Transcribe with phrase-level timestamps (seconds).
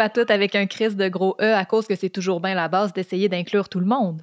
[0.00, 2.68] à toutes avec un crise de gros E à cause que c'est toujours bien la
[2.68, 4.22] base d'essayer d'inclure tout le monde.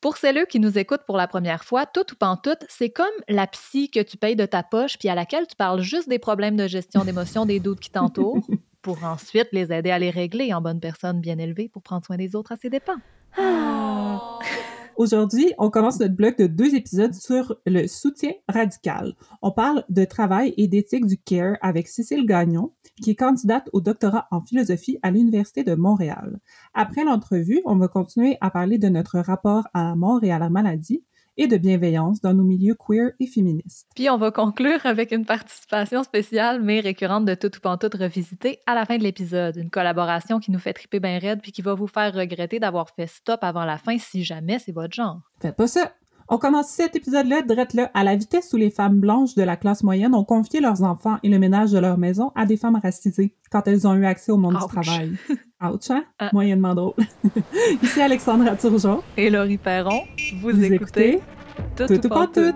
[0.00, 3.46] Pour celles qui nous écoutent pour la première fois, tout ou pantoute, c'est comme la
[3.46, 6.56] psy que tu payes de ta poche puis à laquelle tu parles juste des problèmes
[6.56, 8.46] de gestion d'émotions des doutes qui t'entourent
[8.82, 12.16] pour ensuite les aider à les régler en bonne personne bien élevée pour prendre soin
[12.16, 12.98] des autres à ses dépens.
[13.36, 14.38] Ah.
[14.96, 19.14] Aujourd'hui, on commence notre bloc de deux épisodes sur le soutien radical.
[19.42, 23.82] On parle de travail et d'éthique du CARE avec Cécile Gagnon, qui est candidate au
[23.82, 26.40] doctorat en philosophie à l'Université de Montréal.
[26.72, 30.38] Après l'entrevue, on va continuer à parler de notre rapport à la mort et à
[30.38, 31.04] la maladie,
[31.36, 33.88] et de bienveillance dans nos milieux queer et féministes.
[33.94, 38.58] Puis on va conclure avec une participation spéciale mais récurrente de Tout ou Pantoute revisité
[38.66, 39.56] à la fin de l'épisode.
[39.56, 42.90] Une collaboration qui nous fait triper bien raide puis qui va vous faire regretter d'avoir
[42.90, 45.20] fait stop avant la fin si jamais c'est votre genre.
[45.40, 45.92] Faites pas ça!
[46.28, 49.56] On commence cet épisode-là drette là à la vitesse où les femmes blanches de la
[49.56, 52.80] classe moyenne ont confié leurs enfants et le ménage de leur maison à des femmes
[52.82, 55.12] racisées quand elles ont eu accès au monde du travail.
[55.62, 56.04] Ouch, hein?
[56.18, 56.30] Ah.
[56.32, 56.94] Moyennement drôle.
[57.82, 59.02] Ici Alexandra Turgeon.
[59.16, 60.00] Et Laurie Perron.
[60.40, 61.20] Vous, écoutez,
[61.76, 62.52] Tout, tout, pas tout.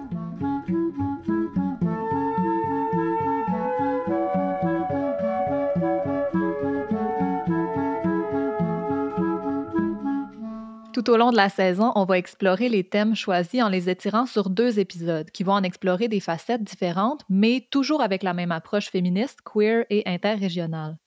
[11.03, 14.27] Tout au long de la saison, on va explorer les thèmes choisis en les étirant
[14.27, 18.53] sur deux épisodes qui vont en explorer des facettes différentes, mais toujours avec la même
[18.53, 20.99] approche féministe, queer et interrégionale.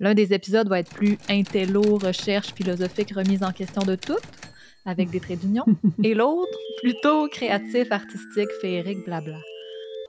[0.00, 4.18] L'un des épisodes va être plus intello, recherche philosophique remise en question de toutes,
[4.84, 5.64] avec des traits d'union,
[6.02, 9.38] et l'autre, plutôt créatif, artistique, féerique, blabla.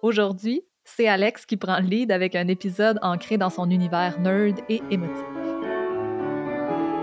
[0.02, 4.58] Aujourd'hui, c'est Alex qui prend le lead avec un épisode ancré dans son univers nerd
[4.68, 5.47] et émotif.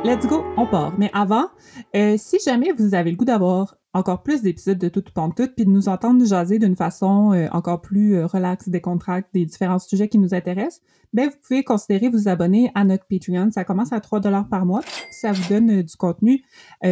[0.04, 0.92] Let's go, on part.
[0.98, 1.48] Mais avant,
[1.96, 5.64] euh, si jamais vous avez le goût d'avoir encore plus d'épisodes de Tout Tout, puis
[5.64, 10.08] de nous entendre jaser d'une façon euh, encore plus euh, relaxe, décontracte des différents sujets
[10.08, 10.82] qui nous intéressent,
[11.12, 13.52] ben vous pouvez considérer vous abonner à notre Patreon.
[13.52, 14.82] Ça commence à 3 dollars par mois.
[15.12, 16.42] Ça vous donne euh, du contenu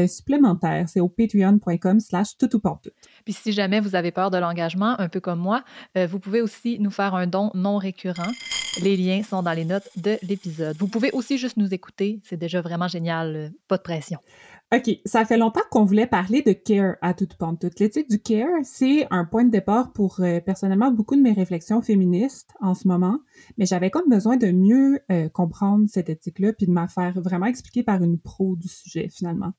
[0.07, 0.89] supplémentaire.
[0.89, 2.37] C'est au patreon.com slash
[3.25, 5.65] Puis si jamais vous avez peur de l'engagement, un peu comme moi,
[5.97, 8.31] vous pouvez aussi nous faire un don non récurrent.
[8.81, 10.77] Les liens sont dans les notes de l'épisode.
[10.79, 12.21] Vous pouvez aussi juste nous écouter.
[12.25, 13.53] C'est déjà vraiment génial.
[13.69, 14.19] Pas de pression.
[14.75, 17.79] OK, ça fait longtemps qu'on voulait parler de care à toute toute.
[17.79, 21.83] L'éthique du care, c'est un point de départ pour euh, personnellement beaucoup de mes réflexions
[21.83, 23.19] féministes en ce moment,
[23.59, 27.45] mais j'avais comme besoin de mieux euh, comprendre cette éthique-là puis de m'en faire vraiment
[27.45, 29.53] expliquer par une pro du sujet finalement.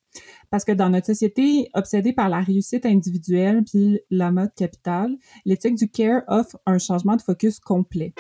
[0.49, 5.75] Parce que dans notre société obsédée par la réussite individuelle puis la mode capitale, l'éthique
[5.75, 8.15] du care offre un changement de focus complet.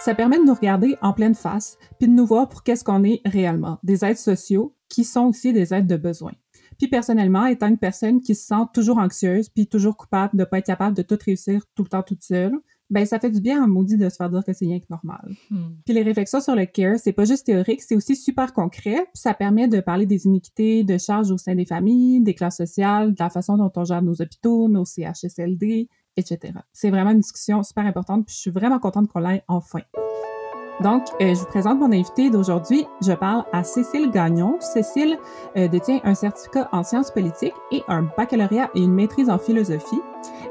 [0.00, 3.04] Ça permet de nous regarder en pleine face, puis de nous voir pour qu'est-ce qu'on
[3.04, 6.32] est réellement, des êtres sociaux qui sont aussi des êtres de besoin.
[6.78, 10.58] Puis personnellement, étant une personne qui se sent toujours anxieuse, puis toujours coupable de pas
[10.58, 12.54] être capable de tout réussir tout le temps toute seule,
[12.88, 14.86] ben ça fait du bien à maudit de se faire dire que c'est rien que
[14.88, 15.34] normal.
[15.50, 15.74] Hmm.
[15.84, 19.20] Puis les réflexions sur le care, c'est pas juste théorique, c'est aussi super concret, puis
[19.20, 23.12] ça permet de parler des iniquités de charges au sein des familles, des classes sociales,
[23.12, 26.52] de la façon dont on gère nos hôpitaux, nos CHSLD, etc.
[26.72, 29.80] C'est vraiment une discussion super importante, puis je suis vraiment contente qu'on l'aille enfin.
[30.82, 32.86] Donc, euh, je vous présente mon invité d'aujourd'hui.
[33.02, 34.56] Je parle à Cécile Gagnon.
[34.60, 35.18] Cécile
[35.56, 40.00] euh, détient un certificat en sciences politiques et un baccalauréat et une maîtrise en philosophie.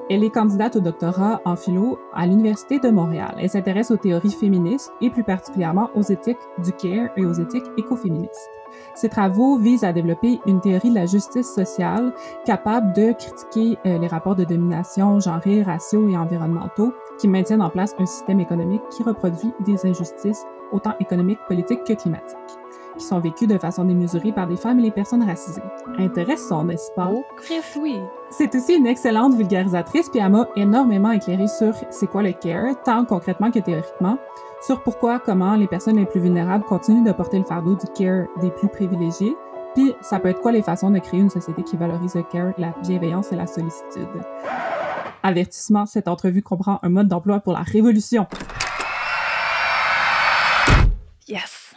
[0.10, 3.36] Elle est candidate au doctorat en philo à l'Université de Montréal.
[3.40, 7.70] Elle s'intéresse aux théories féministes et plus particulièrement aux éthiques du care et aux éthiques
[7.78, 8.50] écoféministes.
[8.94, 12.14] Ses travaux visent à développer une théorie de la justice sociale
[12.46, 17.70] capable de critiquer euh, les rapports de domination genrés, raciaux et environnementaux qui maintiennent en
[17.70, 22.38] place un système économique qui reproduit des injustices autant économiques, politiques que climatiques
[23.00, 25.64] qui sont vécues de façon démesurée par des femmes et les personnes racisées.
[25.98, 27.10] Intéressant, n'est-ce pas?
[27.12, 28.00] Oh, Chris, oui!
[28.30, 32.76] C'est aussi une excellente vulgarisatrice, puis elle m'a énormément éclairé sur c'est quoi le care,
[32.84, 34.18] tant concrètement que théoriquement,
[34.62, 38.28] sur pourquoi, comment les personnes les plus vulnérables continuent de porter le fardeau du care
[38.42, 39.36] des plus privilégiés,
[39.74, 42.54] puis ça peut être quoi les façons de créer une société qui valorise le care,
[42.58, 44.08] la bienveillance et la sollicitude.
[45.24, 48.28] Avertissement, cette entrevue comprend un mode d'emploi pour la révolution.
[51.28, 51.76] Yes!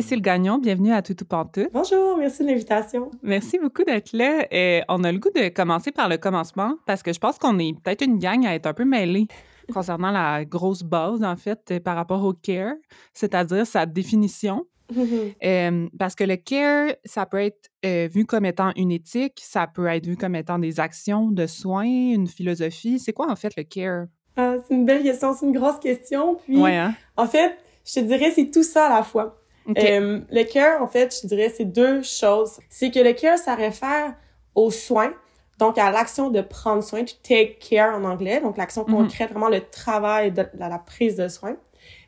[0.00, 1.66] Cécile Gagnon, bienvenue à Toutou Pantou.
[1.74, 3.10] Bonjour, merci de l'invitation.
[3.22, 4.46] Merci beaucoup d'être là.
[4.50, 7.58] Et on a le goût de commencer par le commencement parce que je pense qu'on
[7.58, 9.26] est peut-être une gang à être un peu mêlée
[9.74, 12.76] concernant la grosse base, en fait, par rapport au care,
[13.12, 14.64] c'est-à-dire sa définition.
[15.44, 19.68] Euh, parce que le care, ça peut être euh, vu comme étant une éthique, ça
[19.68, 22.98] peut être vu comme étant des actions de soins, une philosophie.
[22.98, 24.06] C'est quoi en fait le care?
[24.36, 26.38] Ah, c'est une belle question, c'est une grosse question.
[26.44, 26.94] Puis, ouais, hein?
[27.16, 29.39] en fait, je te dirais, c'est tout ça à la fois.
[29.68, 32.58] Euh, le care, en fait, je dirais, c'est deux choses.
[32.68, 34.14] C'est que le care, ça réfère
[34.54, 35.12] aux soins,
[35.58, 38.94] donc à l'action de prendre soin, to take care en anglais, donc l'action mhm.
[38.94, 41.56] concrète, vraiment le travail de, la prise de soin.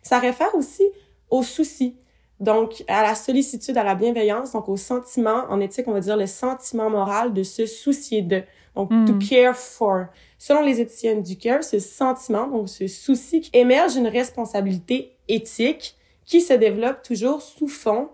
[0.02, 0.84] Ça réfère aussi
[1.30, 1.96] aux soucis,
[2.40, 6.16] donc à la sollicitude, à la bienveillance, donc au sentiment, en éthique, on va dire
[6.16, 8.42] le sentiment moral de se soucier de,
[8.74, 9.18] donc to mhm.
[9.18, 10.06] care for.
[10.38, 16.40] Selon les éthiciennes du care, ce sentiment, donc ce souci, émerge d'une responsabilité éthique qui
[16.40, 18.08] se développe toujours sous fond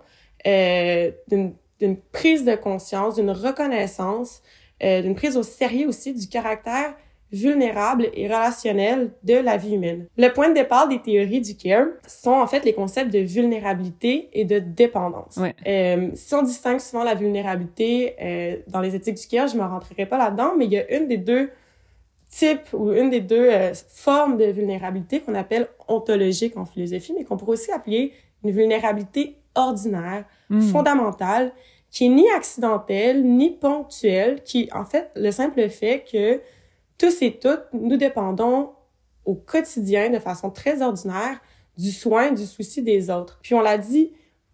[0.46, 4.42] euh, d'une prise de conscience, d'une reconnaissance,
[4.82, 6.94] euh, d'une prise au sérieux aussi du caractère
[7.32, 10.06] vulnérable et relationnel de la vie humaine.
[10.16, 14.30] Le point de départ des théories du care sont en fait les concepts de vulnérabilité
[14.32, 15.36] et de dépendance.
[15.36, 15.54] Ouais.
[15.66, 19.62] Euh, si on distingue souvent la vulnérabilité euh, dans les éthiques du care, je me
[19.62, 21.50] rentrerai pas là-dedans, mais il y a une des deux
[22.28, 27.24] types ou une des deux euh, formes de vulnérabilité qu'on appelle ontologique en philosophie, mais
[27.24, 28.12] qu'on pourrait aussi appeler
[28.44, 30.60] une vulnérabilité ordinaire, hmm.
[30.60, 31.52] fondamentale,
[31.90, 36.40] qui est ni accidentelle, ni ponctuelle, qui, en fait, le simple fait que
[36.98, 38.70] tous et toutes, nous dépendons
[39.24, 41.40] au quotidien, de façon très ordinaire,
[41.76, 43.38] du soin, du souci des autres.
[43.42, 44.12] Puis on l'a dit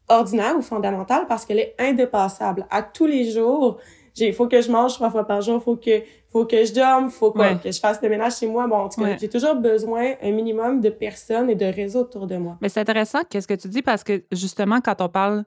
[0.09, 2.67] ordinaire ou fondamentale parce qu'elle est indépassable.
[2.71, 3.79] À tous les jours,
[4.17, 7.11] il faut que je mange trois fois par jour, faut que faut que je dorme,
[7.11, 8.67] faut que, je fasse le ménage chez moi.
[8.67, 12.27] Bon, en tout cas, j'ai toujours besoin un minimum de personnes et de réseaux autour
[12.27, 12.59] de moi.
[12.61, 13.83] Mais c'est intéressant qu'est-ce que tu dis?
[13.83, 15.45] Parce que justement quand on parle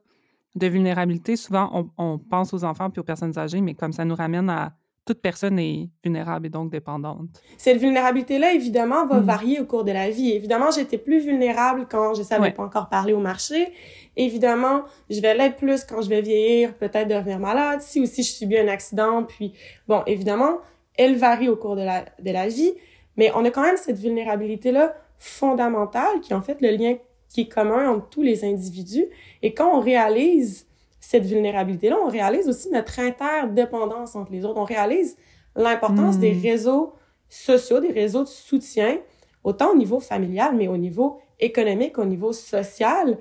[0.55, 4.05] de vulnérabilité, souvent, on, on, pense aux enfants puis aux personnes âgées, mais comme ça
[4.05, 4.73] nous ramène à
[5.07, 7.29] toute personne est vulnérable et donc dépendante.
[7.57, 9.25] Cette vulnérabilité-là, évidemment, va mm.
[9.25, 10.31] varier au cours de la vie.
[10.31, 13.69] Évidemment, j'étais plus vulnérable quand je savais pas encore parler au marché.
[14.15, 18.31] Évidemment, je vais l'être plus quand je vais vieillir, peut-être devenir malade, si aussi je
[18.31, 19.23] subis un accident.
[19.23, 19.53] Puis,
[19.87, 20.57] bon, évidemment,
[20.97, 22.73] elle varie au cours de la, de la vie,
[23.15, 26.95] mais on a quand même cette vulnérabilité-là fondamentale qui est en fait le lien
[27.29, 29.05] qui est commun entre tous les individus.
[29.41, 30.67] Et quand on réalise
[30.99, 34.59] cette vulnérabilité-là, on réalise aussi notre interdépendance entre les autres.
[34.59, 35.17] On réalise
[35.55, 36.41] l'importance des hmm.
[36.41, 36.93] réseaux
[37.29, 38.97] sociaux, des réseaux de soutien,
[39.43, 43.17] autant au niveau familial, mais au niveau économique, au niveau social.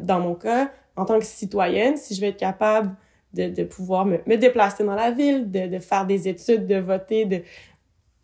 [0.00, 2.94] Dans mon cas, en tant que citoyenne, si je vais être capable
[3.32, 6.76] de, de pouvoir me, me, déplacer dans la ville, de, de, faire des études, de
[6.76, 7.42] voter, de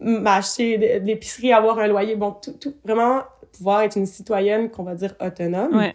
[0.00, 4.82] m'acheter de, l'épicerie, avoir un loyer, bon, tout, tout, vraiment pouvoir être une citoyenne qu'on
[4.82, 5.94] va dire autonome, ouais.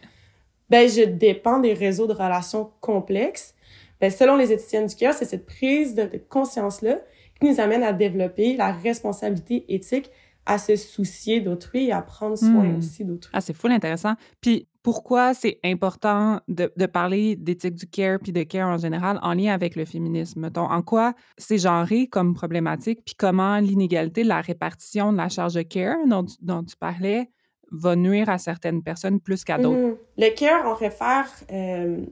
[0.72, 3.54] Ben je dépends des réseaux de relations complexes.
[4.00, 7.02] Ben, selon les éthiciennes du cœur, c'est cette prise de, conscience-là
[7.40, 10.10] qui nous amène à développer la responsabilité éthique
[10.46, 12.78] à se soucier d'autrui et à prendre soin hmm.
[12.78, 13.30] aussi d'autrui.
[13.34, 14.14] Ah, c'est fou intéressant.
[14.40, 19.20] Puis pourquoi c'est important de, de parler d'éthique du care puis de care en général
[19.22, 20.50] en lien avec le féminisme?
[20.50, 25.28] Donc, en quoi c'est genré comme problématique puis comment l'inégalité de la répartition de la
[25.28, 27.30] charge de care dont, dont tu parlais
[27.72, 29.78] va nuire à certaines personnes plus qu'à d'autres.
[29.78, 29.98] Mm-hmm.
[30.18, 32.06] Le care, on réfère euh,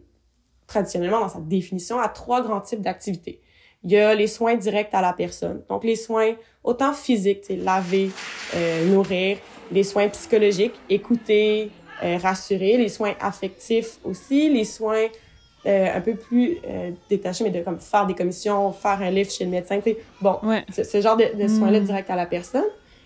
[0.68, 3.42] traditionnellement dans sa définition à trois grands types d'activités.
[3.84, 5.64] Il y a les soins directs à la personne.
[5.70, 6.34] Donc, les soins
[6.64, 8.12] autant physiques, laver,
[8.56, 9.38] euh, nourrir,
[9.72, 11.72] les soins psychologiques, écouter,
[12.04, 15.08] euh, rassurer, les soins affectifs aussi, les soins
[15.66, 19.30] euh, un peu plus euh, détachés, mais de comme faire des commissions, faire un livre
[19.30, 19.82] chez le médecin.
[20.22, 20.64] Bon, ouais.
[20.72, 21.84] ce, genre de, de soins-là mm.
[21.84, 22.64] directs à la personne.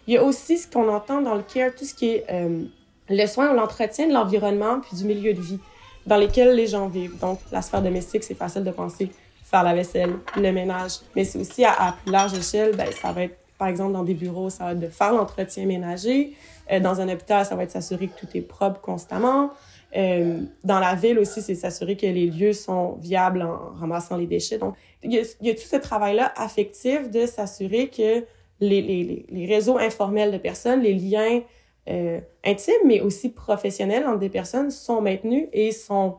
[0.08, 2.64] Il y a aussi ce qu'on entend dans le care, tout ce qui est euh,
[3.10, 5.60] le soin ou l'entretien de l'environnement puis du milieu de vie
[6.06, 7.18] dans lesquels les gens vivent.
[7.20, 9.10] Donc, la sphère domestique, c'est facile de penser
[9.44, 13.26] faire la vaisselle, le ménage, mais c'est aussi à, plus large échelle, ben, ça va
[13.26, 16.36] être, par exemple, dans des bureaux, ça va être de faire l'entretien ménager.
[16.72, 19.52] Euh, dans un hôpital, ça va être s'assurer que tout est propre constamment.
[19.96, 24.26] Euh, dans la ville aussi, c'est s'assurer que les lieux sont viables en ramassant les
[24.26, 24.58] déchets.
[24.58, 28.26] Donc, il y a, il y a tout ce travail-là affectif de s'assurer que
[28.64, 31.42] les, les, les, réseaux informels de personnes, les liens
[31.90, 36.18] euh, intimes, mais aussi professionnels entre des personnes sont maintenus et sont,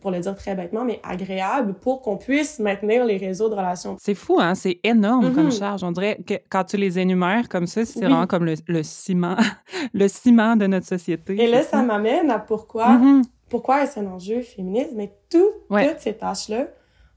[0.00, 3.96] pour le dire très bêtement, mais agréables pour qu'on puisse maintenir les réseaux de relations.
[4.00, 4.54] C'est fou, hein?
[4.54, 5.58] C'est énorme comme mm-hmm.
[5.58, 5.84] charge.
[5.84, 9.36] On dirait que quand tu les énumères comme ça, c'est vraiment comme le, le, ciment,
[9.92, 11.40] le ciment de notre société.
[11.40, 13.22] Et là, ça m'amène à pourquoi, mm-hmm.
[13.48, 14.92] pourquoi est-ce un enjeu féministe?
[14.96, 16.66] Mais tout, toutes ces tâches-là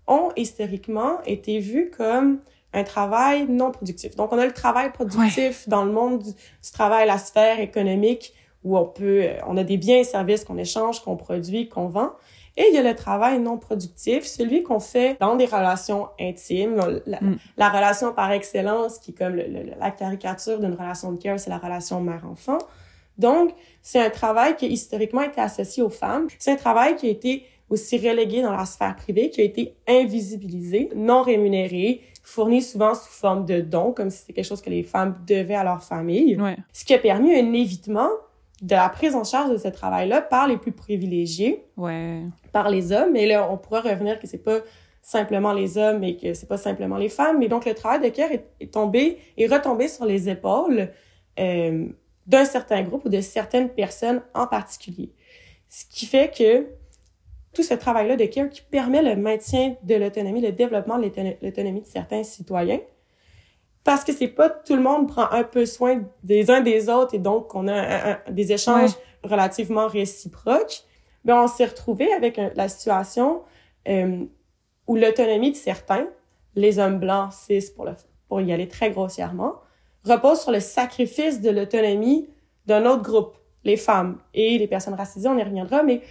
[0.08, 2.40] ont historiquement été vues comme
[2.76, 4.16] un travail non productif.
[4.16, 8.78] Donc, on a le travail productif dans le monde du, travail, la sphère économique, où
[8.78, 12.12] on peut, euh, on a des biens et services qu'on échange, qu'on produit, qu'on vend.
[12.58, 16.76] Et il y a le travail non productif, celui qu'on fait dans des relations intimes,
[17.06, 17.38] la, mm.
[17.58, 22.02] relation par excellence, qui est comme la caricature d'une relation de cœur, c'est la relation
[22.02, 22.60] mère-enfant.
[23.18, 26.28] Donc, c'est un travail qui a historiquement été associé aux femmes.
[26.40, 29.76] C'est un travail qui a été aussi relégué dans la sphère privée, qui a été
[29.88, 34.70] invisibilisé, non rémunéré, fourni souvent sous forme de dons, comme si c'était quelque chose que
[34.70, 36.40] les femmes devaient à leur famille.
[36.40, 36.58] Ouais.
[36.74, 38.10] Ce qui a permis un évitement
[38.62, 42.24] de la prise en charge de ce travail-là par les plus privilégiés, ouais.
[42.52, 43.16] par les hommes.
[43.16, 44.60] Et là, on pourra revenir que c'est pas
[45.02, 47.38] simplement les hommes et que c'est pas simplement les femmes.
[47.40, 50.90] Mais donc, le travail de care est, tombé, est retombé sur les épaules
[51.40, 51.88] euh,
[52.26, 55.12] d'un certain groupe ou de certaines personnes en particulier.
[55.68, 56.66] Ce qui fait que
[57.56, 61.10] tout ce travail-là de care qui permet le maintien de l'autonomie, le développement de
[61.42, 62.80] l'autonomie de certains citoyens,
[63.84, 67.14] parce que c'est pas tout le monde prend un peu soin des uns des autres
[67.16, 68.92] et donc on a des échanges
[69.24, 70.84] relativement réciproques.
[71.24, 73.42] Mais on s'est retrouvé avec la situation
[73.88, 74.26] euh,
[74.88, 76.08] où l'autonomie de certains,
[76.56, 77.94] les hommes blancs, cis pour, le,
[78.28, 79.56] pour y aller très grossièrement,
[80.04, 82.30] repose sur le sacrifice de l'autonomie
[82.66, 86.02] d'un autre groupe, les femmes et les personnes racisées, on y reviendra, mais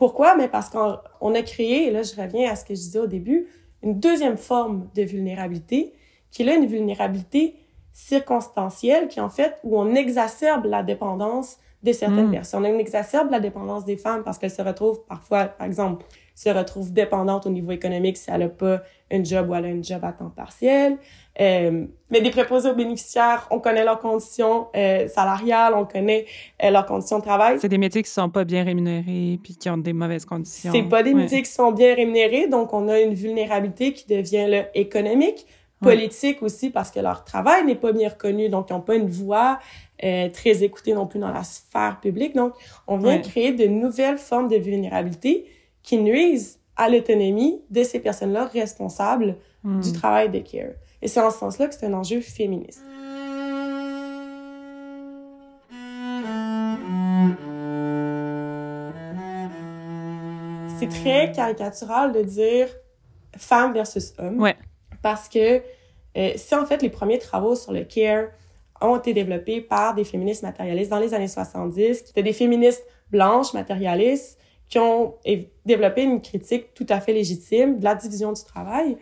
[0.00, 0.34] pourquoi?
[0.34, 3.06] Mais parce qu'on a créé, et là je reviens à ce que je disais au
[3.06, 3.48] début,
[3.82, 5.92] une deuxième forme de vulnérabilité,
[6.30, 7.56] qui est là une vulnérabilité
[7.92, 12.32] circonstancielle, qui en fait, où on exacerbe la dépendance de certaines hmm.
[12.32, 12.64] personnes.
[12.64, 16.94] On exacerbe la dépendance des femmes parce qu'elles se retrouvent parfois, par exemple, se retrouvent
[16.94, 18.80] dépendantes au niveau économique si elle n'a pas
[19.10, 20.98] un job ou elle a un job à temps partiel.
[21.40, 26.26] Euh, mais des préposés aux bénéficiaires, on connaît leurs conditions euh, salariales, on connaît
[26.62, 27.58] euh, leurs conditions de travail.
[27.60, 30.72] C'est des métiers qui sont pas bien rémunérés puis qui ont des mauvaises conditions.
[30.72, 34.46] C'est pas des métiers qui sont bien rémunérés, donc on a une vulnérabilité qui devient
[34.48, 35.46] là, économique,
[35.80, 39.08] politique aussi parce que leur travail n'est pas bien reconnu, donc ils n'ont pas une
[39.08, 39.58] voix
[40.04, 42.34] euh, très écoutée non plus dans la sphère publique.
[42.34, 42.52] Donc,
[42.86, 45.46] on vient créer de nouvelles formes de vulnérabilité
[45.82, 49.80] qui nuisent à l'autonomie de ces personnes-là responsables hmm.
[49.80, 50.72] du travail de care.
[51.02, 52.82] Et c'est en ce sens-là que c'est un enjeu féministe.
[60.78, 62.68] C'est très caricatural de dire
[63.36, 64.40] femme versus homme.
[64.40, 64.56] Ouais.
[65.02, 65.62] Parce que
[66.16, 68.28] euh, c'est en fait les premiers travaux sur le care
[68.80, 72.04] ont été développés par des féministes matérialistes dans les années 70.
[72.06, 74.38] C'était des féministes blanches matérialistes
[74.70, 75.16] qui ont
[75.66, 78.96] développé une critique tout à fait légitime de la division du travail.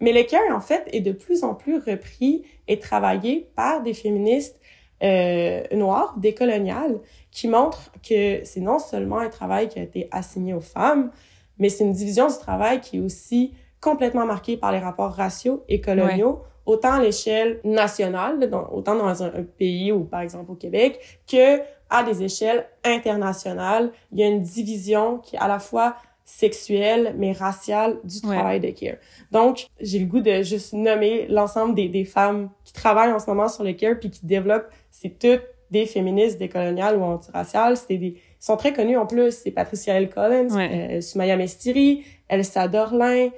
[0.00, 3.94] Mais le care, en fait, est de plus en plus repris et travaillé par des
[3.94, 4.60] féministes
[5.02, 10.52] euh, noires, décoloniales, qui montrent que c'est non seulement un travail qui a été assigné
[10.52, 11.10] aux femmes,
[11.58, 15.64] mais c'est une division du travail qui est aussi complètement marquée par les rapports raciaux
[15.68, 18.38] et coloniaux, autant à l'échelle nationale,
[18.72, 23.92] autant dans un, pays ou par exemple au Québec, que à des échelles internationales.
[24.12, 28.60] Il y a une division qui est à la fois sexuelle mais raciale du travail
[28.60, 28.96] de care.
[29.30, 33.26] Donc, j'ai le goût de juste nommer l'ensemble des, des femmes qui travaillent en ce
[33.26, 37.76] moment sur le care puis qui développent, c'est toutes des féministes décoloniales ou antiraciales.
[37.76, 39.32] C'est des, ils sont très connus en plus.
[39.32, 40.10] C'est Patricia L.
[40.10, 41.00] Collins, ouais.
[41.00, 43.30] euh, Mestiri, Elsa Dorlin,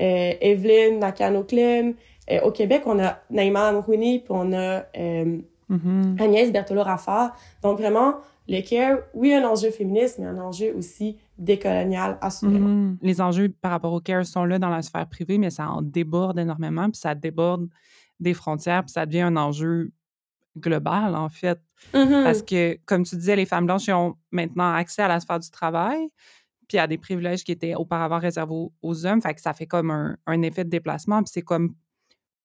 [0.00, 1.46] euh, Evelyn nakano
[2.30, 4.84] euh, au Québec, on a Naïma Amrouni, puis on a
[5.70, 6.20] mm-hmm.
[6.20, 7.36] Agnès Berthelot-Raffard.
[7.62, 8.16] Donc vraiment,
[8.48, 12.68] le care, oui, un enjeu féministe, mais un enjeu aussi décolonial, assurément.
[12.68, 12.96] Mm-hmm.
[13.02, 15.82] Les enjeux par rapport au care sont là dans la sphère privée, mais ça en
[15.82, 17.68] déborde énormément, puis ça déborde
[18.20, 19.92] des frontières, puis ça devient un enjeu
[20.58, 21.60] global, en fait.
[21.94, 22.24] Mm-hmm.
[22.24, 25.50] Parce que, comme tu disais, les femmes blanches ont maintenant accès à la sphère du
[25.50, 26.08] travail,
[26.68, 29.20] puis à des privilèges qui étaient auparavant réservés aux, hommes.
[29.20, 31.22] Fait que ça fait comme un, un effet de déplacement.
[31.22, 31.74] Puis c'est comme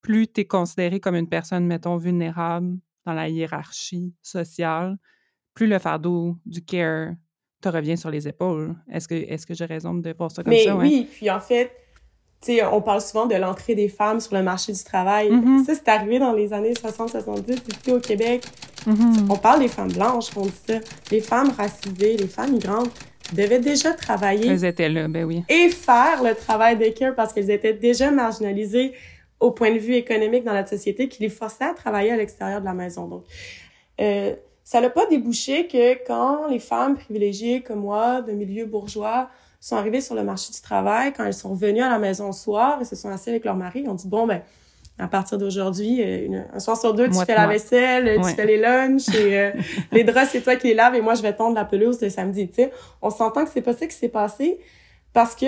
[0.01, 4.97] plus tu es considéré comme une personne, mettons, vulnérable dans la hiérarchie sociale,
[5.53, 7.13] plus le fardeau du care
[7.61, 8.75] te revient sur les épaules.
[8.91, 10.75] Est-ce que, est que j'ai raison de voir ça comme ça?
[10.75, 11.71] Mais oui, puis en fait,
[12.71, 15.31] on parle souvent de l'entrée des femmes sur le marché du travail.
[15.31, 15.65] Mm-hmm.
[15.65, 18.43] Ça, c'est arrivé dans les années 60-70, ici au Québec.
[18.85, 19.31] Mm-hmm.
[19.31, 20.79] On parle des femmes blanches, on dit ça.
[21.09, 22.91] Les femmes racisées, les femmes migrantes
[23.33, 24.47] devaient déjà travailler.
[24.47, 25.43] Elles étaient là, ben oui.
[25.47, 28.93] Et faire le travail de care parce qu'elles étaient déjà marginalisées
[29.39, 32.59] au point de vue économique dans la société qui les forçait à travailler à l'extérieur
[32.59, 33.07] de la maison.
[33.07, 33.23] Donc,
[34.01, 39.29] euh, ça n'a pas débouché que quand les femmes privilégiées comme moi, de milieu bourgeois,
[39.59, 42.33] sont arrivées sur le marché du travail, quand elles sont revenues à la maison le
[42.33, 44.41] soir et se sont assises avec leur mari, ils ont dit, bon, ben,
[44.99, 48.57] à partir d'aujourd'hui, euh, un soir sur deux, tu fais la vaisselle, tu fais les
[48.57, 49.51] lunchs et euh,
[49.91, 52.09] les draps, c'est toi qui les laves et moi, je vais tondre la pelouse le
[52.09, 52.47] samedi.
[52.47, 54.59] Tu sais, on s'entend que c'est pas ça qui s'est passé
[55.13, 55.45] parce que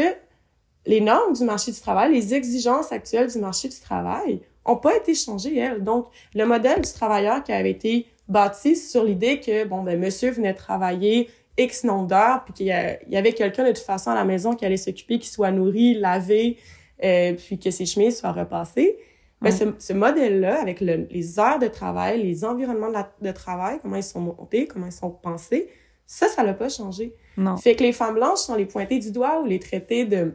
[0.89, 4.98] les normes du marché du travail, les exigences actuelles du marché du travail ont pas
[4.98, 5.84] été changées, elles.
[5.84, 10.31] Donc, le modèle du travailleur qui avait été bâti sur l'idée que, bon, ben, monsieur
[10.31, 11.29] venait travailler
[11.60, 14.65] X nombre d'heures, puis qu'il y, avait quelqu'un de toute façon à la maison qui
[14.65, 16.58] allait s'occuper, qui soit nourri, lavé,
[17.03, 18.98] euh, puis que ses chemises soient repassées.
[19.43, 22.91] Ben, ce, modèle-là, avec les heures de travail, les environnements
[23.22, 25.69] de, travail, comment ils sont montés, comment ils sont pensés,
[26.08, 27.13] ça, ça l'a pas changé.
[27.38, 27.58] Non.
[27.58, 30.34] Fait que les femmes blanches sont les pointées du doigt ou les traitées de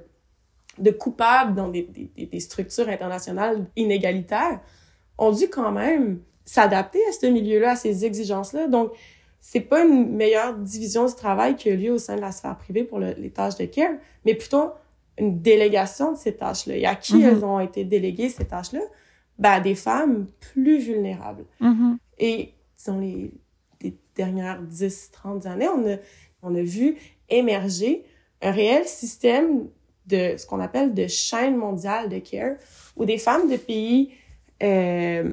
[0.78, 4.60] de coupables dans des, des, des, structures internationales inégalitaires
[5.18, 8.68] ont dû quand même s'adapter à ce milieu-là, à ces exigences-là.
[8.68, 8.92] Donc,
[9.40, 12.56] c'est pas une meilleure division du travail qui a lieu au sein de la sphère
[12.56, 14.72] privée pour les tâches de care, mais plutôt
[15.18, 16.76] une délégation de ces tâches-là.
[16.76, 17.28] Et à qui mm-hmm.
[17.28, 18.80] elles ont été déléguées, ces tâches-là?
[19.38, 21.44] Ben, à des femmes plus vulnérables.
[21.60, 21.96] Mm-hmm.
[22.18, 23.32] Et, disons, les,
[23.82, 25.96] les dernières 10, 30 années, on a,
[26.42, 26.96] on a vu
[27.28, 28.04] émerger
[28.42, 29.68] un réel système
[30.06, 32.56] de ce qu'on appelle de chaîne mondiale de care,
[32.96, 34.12] où des femmes de pays
[34.62, 35.32] euh,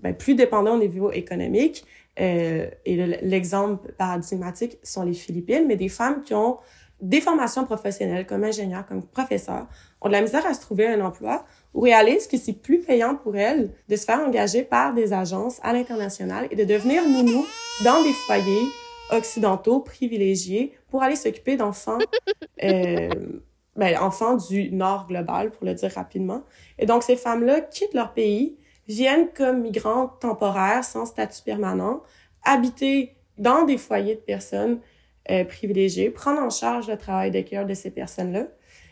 [0.00, 1.84] ben, plus dépendants au niveau économique
[2.20, 6.58] euh, et l'exemple paradigmatique sont les Philippines, mais des femmes qui ont
[7.00, 9.66] des formations professionnelles comme ingénieurs, comme professeurs,
[10.00, 11.44] ont de la misère à se trouver un emploi
[11.74, 15.58] ou réalisent que c'est plus payant pour elles de se faire engager par des agences
[15.62, 17.44] à l'international et de devenir nounou
[17.84, 18.68] dans des foyers
[19.10, 21.98] occidentaux privilégiés pour aller s'occuper d'enfants,
[22.62, 23.08] euh,
[23.76, 26.42] ben, enfants du nord global, pour le dire rapidement.
[26.78, 32.02] Et donc, ces femmes-là quittent leur pays viennent comme migrantes temporaires sans statut permanent,
[32.44, 34.80] habiter dans des foyers de personnes
[35.30, 38.48] euh, privilégiées, prendre en charge le travail de cœur de ces personnes-là.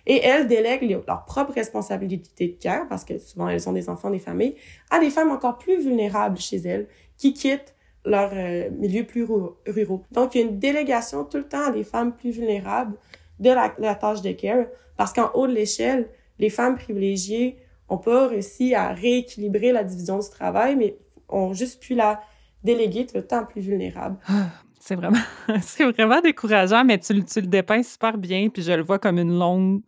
[0.06, 4.10] Et elles délèguent leurs propres responsabilités de cœur, parce que souvent elles ont des enfants,
[4.10, 4.54] des familles,
[4.90, 7.75] à des femmes encore plus vulnérables chez elles, qui quittent
[8.06, 9.26] leurs euh, milieux plus
[9.66, 10.04] ruraux.
[10.10, 12.96] Donc, il y a une délégation tout le temps à des femmes plus vulnérables
[13.40, 14.66] de la, la tâche de care,
[14.97, 17.59] parce qu'en haut de l'échelle, les femmes privilégiées
[17.90, 20.97] on pas réussi à rééquilibrer la division du travail, mais
[21.28, 22.23] ont juste pu la
[22.62, 24.16] déléguer tout le temps plus vulnérable.
[24.28, 24.47] Ah,
[24.78, 25.18] c'est vraiment,
[25.61, 29.18] c'est vraiment décourageant, mais tu, tu, le dépeins super bien, puis je le vois comme
[29.18, 29.82] une longue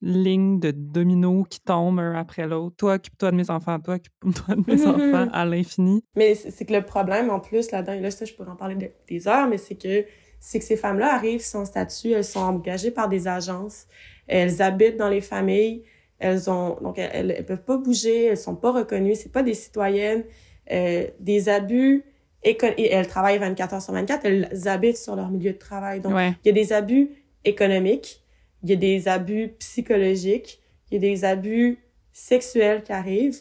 [0.00, 2.76] ligne de dominos qui tombent un après l'autre.
[2.76, 6.02] Toi, occupe-toi de mes enfants, toi, occupe-toi de mes enfants à l'infini.
[6.16, 8.92] Mais c'est que le problème, en plus, là-dedans, et là, ça, je pourrais en parler
[9.08, 10.04] des heures, mais c'est que
[10.44, 13.86] c'est que ces femmes-là arrivent sans statut, elles sont engagées par des agences,
[14.26, 15.84] elles habitent dans les familles,
[16.18, 19.54] elles ont donc elles, elles peuvent pas bouger, elles sont pas reconnues, c'est pas des
[19.54, 20.24] citoyennes.
[20.70, 22.04] Euh, des abus
[22.44, 22.56] et,
[22.90, 26.00] elles travaillent 24 heures sur 24, elles habitent sur leur milieu de travail.
[26.00, 27.10] Donc il y a des abus
[27.44, 28.22] économiques,
[28.62, 31.78] il y a des abus psychologiques, il y a des abus
[32.12, 33.40] sexuels qui arrivent.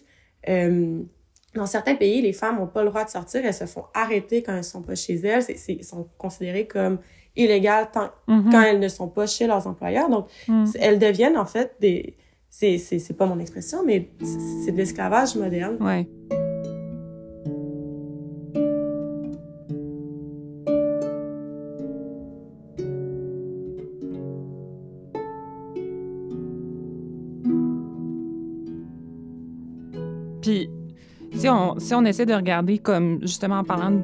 [0.50, 1.02] Euh,
[1.54, 4.42] dans certains pays, les femmes n'ont pas le droit de sortir, elles se font arrêter
[4.42, 7.00] quand elles sont pas chez elles, c'est sont considérées comme
[7.36, 8.52] illégales tant, mm-hmm.
[8.52, 10.10] quand elles ne sont pas chez leurs employeurs.
[10.10, 10.66] Donc, mm.
[10.80, 12.16] elles deviennent en fait des,
[12.50, 14.10] c'est, c'est, c'est pas mon expression, mais
[14.64, 15.78] c'est de l'esclavage moderne.
[15.82, 16.08] Ouais.
[31.42, 34.00] Si on, si on essaie de regarder comme, justement, en parlant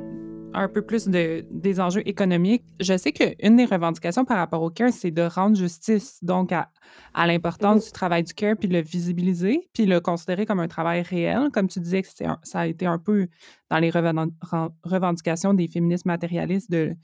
[0.56, 2.63] un peu plus de, des enjeux économiques.
[2.80, 6.71] Je sais qu'une des revendications par rapport au CARE, c'est de rendre justice donc à,
[7.13, 11.04] à l'importance du travail du CARE, puis le visibiliser, puis le considérer comme un travail
[11.04, 11.50] réel.
[11.54, 12.08] Comme tu disais, que
[12.41, 13.28] ça a été un peu
[13.69, 16.95] dans les revendications des féministes matérialistes de,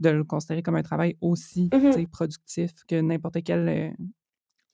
[0.00, 2.08] de le considérer comme un travail aussi mm-hmm.
[2.08, 3.90] productif que n'importe quel euh,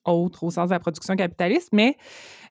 [0.05, 1.97] autre au sens de la production capitaliste, mais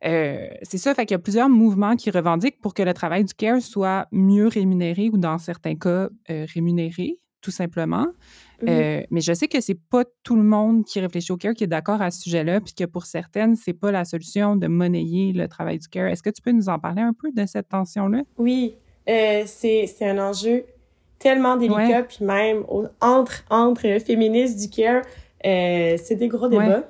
[0.05, 3.25] euh, c'est ça, fait qu'il y a plusieurs mouvements qui revendiquent pour que le travail
[3.25, 8.07] du CARE soit mieux rémunéré ou dans certains cas euh, rémunéré, tout simplement.
[8.63, 11.55] Mmh euh, mais je sais que c'est pas tout le monde qui réfléchit au CARE
[11.55, 14.67] qui est d'accord à ce sujet-là, puis que pour certaines, c'est pas la solution de
[14.67, 16.09] monnayer le travail du CARE.
[16.09, 18.23] Est-ce que tu peux nous en parler un peu de cette tension-là?
[18.39, 18.75] Oui,
[19.07, 20.65] c'est un enjeu
[21.19, 22.65] tellement délicat, puis même
[23.01, 25.03] entre, entre féministes du CARE,
[25.43, 26.85] c'est des gros débats.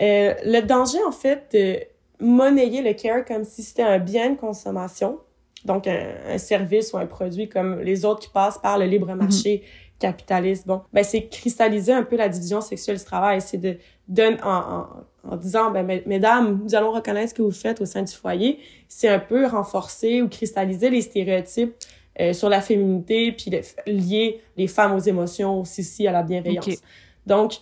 [0.00, 4.36] Euh, le danger, en fait, de monnayer le care comme si c'était un bien de
[4.36, 5.18] consommation,
[5.64, 9.62] donc un, service ou un produit comme les autres qui passent par le libre marché
[9.62, 9.98] mhm.
[9.98, 13.76] capitaliste, bon, ben c'est cristalliser un peu la division sexuelle du travail, c'est de
[14.08, 14.86] donner en,
[15.24, 18.58] en, disant, ben mesdames, nous allons reconnaître ce que vous faites au sein du foyer,
[18.88, 21.74] c'est un peu renforcer ou cristalliser les stéréotypes
[22.20, 23.50] euh, sur la féminité, puis
[23.86, 26.80] lier les femmes aux émotions, aussi à la bienveillance.
[27.26, 27.54] Donc,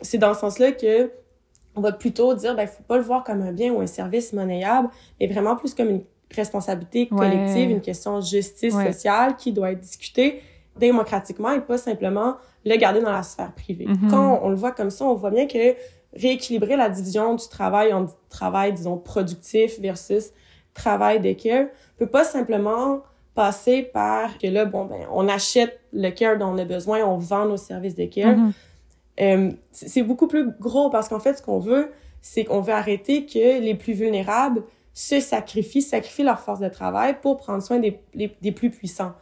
[0.00, 1.10] c'est dans ce sens-là que
[1.76, 4.32] on va plutôt dire ben faut pas le voir comme un bien ou un service
[4.32, 6.02] monnayable, mais vraiment plus comme une
[6.34, 10.42] responsabilité collective, une question de justice sociale qui doit être discutée
[10.76, 13.86] démocratiquement et pas simplement le garder dans la sphère privée.
[13.86, 14.10] Mm-hmm.
[14.10, 15.74] Quand on, le voit comme ça, on voit bien que
[16.14, 20.30] rééquilibrer la division du travail en travail, disons, productif versus
[20.74, 21.66] travail de care
[22.00, 23.02] peut pas simplement
[23.34, 27.18] passer par que là, bon, ben, on achète le care dont on a besoin, on
[27.18, 28.36] vend nos services de care.
[29.20, 33.26] Euh, c'est beaucoup plus gros parce qu'en fait, ce qu'on veut, c'est qu'on veut arrêter
[33.26, 34.62] que les plus vulnérables
[34.94, 39.12] se sacrifient, sacrifient leur force de travail pour prendre soin des, des plus puissants.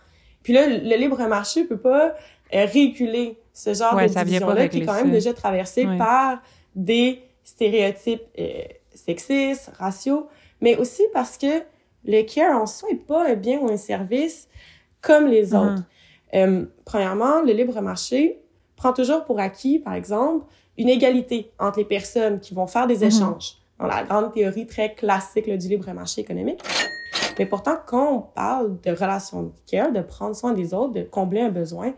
[0.42, 2.14] Puis là, le libre marché peut pas
[2.54, 6.40] euh, réguler ce genre de division-là qui est quand même déjà traversé par
[6.74, 8.62] des stéréotypes euh,
[8.94, 10.28] sexistes, raciaux,
[10.60, 11.62] mais aussi parce que
[12.04, 14.48] le care en soi est pas un bien ou un service
[15.02, 15.74] comme les uh-huh.
[15.74, 15.82] autres.
[16.34, 18.38] Euh, premièrement, le libre marché
[18.78, 20.46] prend toujours pour acquis, par exemple,
[20.78, 23.04] une égalité entre les personnes qui vont faire des mhm.
[23.04, 26.60] échanges, dans la grande théorie très classique du libre marché économique.
[27.38, 31.02] Mais pourtant, quand on parle de relations de care, de prendre soin des autres, de
[31.02, 31.92] combler un besoin,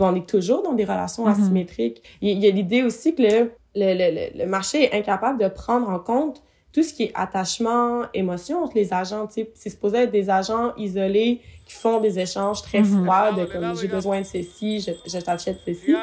[0.00, 1.32] on est toujours dans des relations mhm.
[1.32, 2.02] asymétriques.
[2.20, 5.88] Il y a l'idée aussi que le, le, le, le, marché est incapable de prendre
[5.88, 6.42] en compte
[6.72, 9.28] tout ce qui est attachement, émotion entre les agents.
[9.30, 13.04] C'est supposé être des agents isolés qui font des échanges très mhm.
[13.04, 15.94] froids de comme j'ai besoin de ceci, je, je t'achète ceci.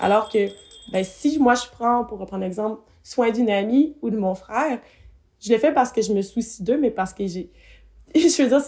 [0.00, 0.48] Alors que
[0.92, 4.78] ben, si moi je prends, pour reprendre l'exemple, soin d'une amie ou de mon frère,
[5.40, 7.50] je le fais parce que je me soucie d'eux, mais parce que j'ai
[8.14, 8.60] je veux dire,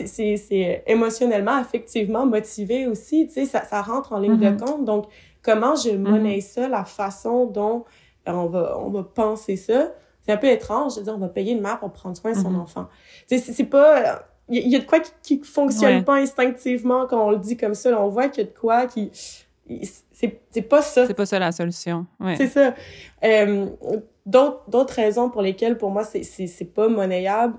[0.47, 4.59] c'est émotionnellement, affectivement motivé aussi, tu sais, ça, ça rentre en ligne de mm-hmm.
[4.59, 4.85] compte.
[4.85, 5.07] Donc,
[5.43, 5.99] comment je mm-hmm.
[5.99, 7.87] monnaie ça, la façon dont
[8.27, 11.53] on va, on va penser ça, c'est un peu étrange de dire on va payer
[11.53, 12.61] une mère pour prendre soin de son mm-hmm.
[12.61, 12.89] enfant.
[13.27, 14.27] C'est pas...
[14.53, 17.75] Il y, a de quoi qui, qui fonctionne pas instinctivement quand on le dit comme
[17.75, 18.01] ça.
[18.01, 19.11] on voit qu'il y a de quoi qui...
[20.13, 21.07] C'est pas ça.
[21.07, 22.07] C'est pas ça la solution.
[22.19, 22.35] Ouais.
[22.37, 22.75] C'est ça.
[23.23, 23.67] Euh,
[24.27, 27.55] D'autres raisons pour lesquelles, pour moi, c'est pas monnayable,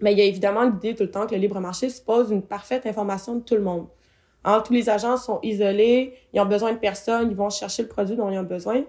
[0.00, 2.42] mais il y a évidemment l'idée tout le temps que le libre marché suppose une
[2.42, 3.86] parfaite information de tout le monde.
[4.44, 7.88] Hein, tous les agents sont isolés, ils ont besoin de personne, ils vont chercher le
[7.88, 8.84] produit dont ils ont besoin.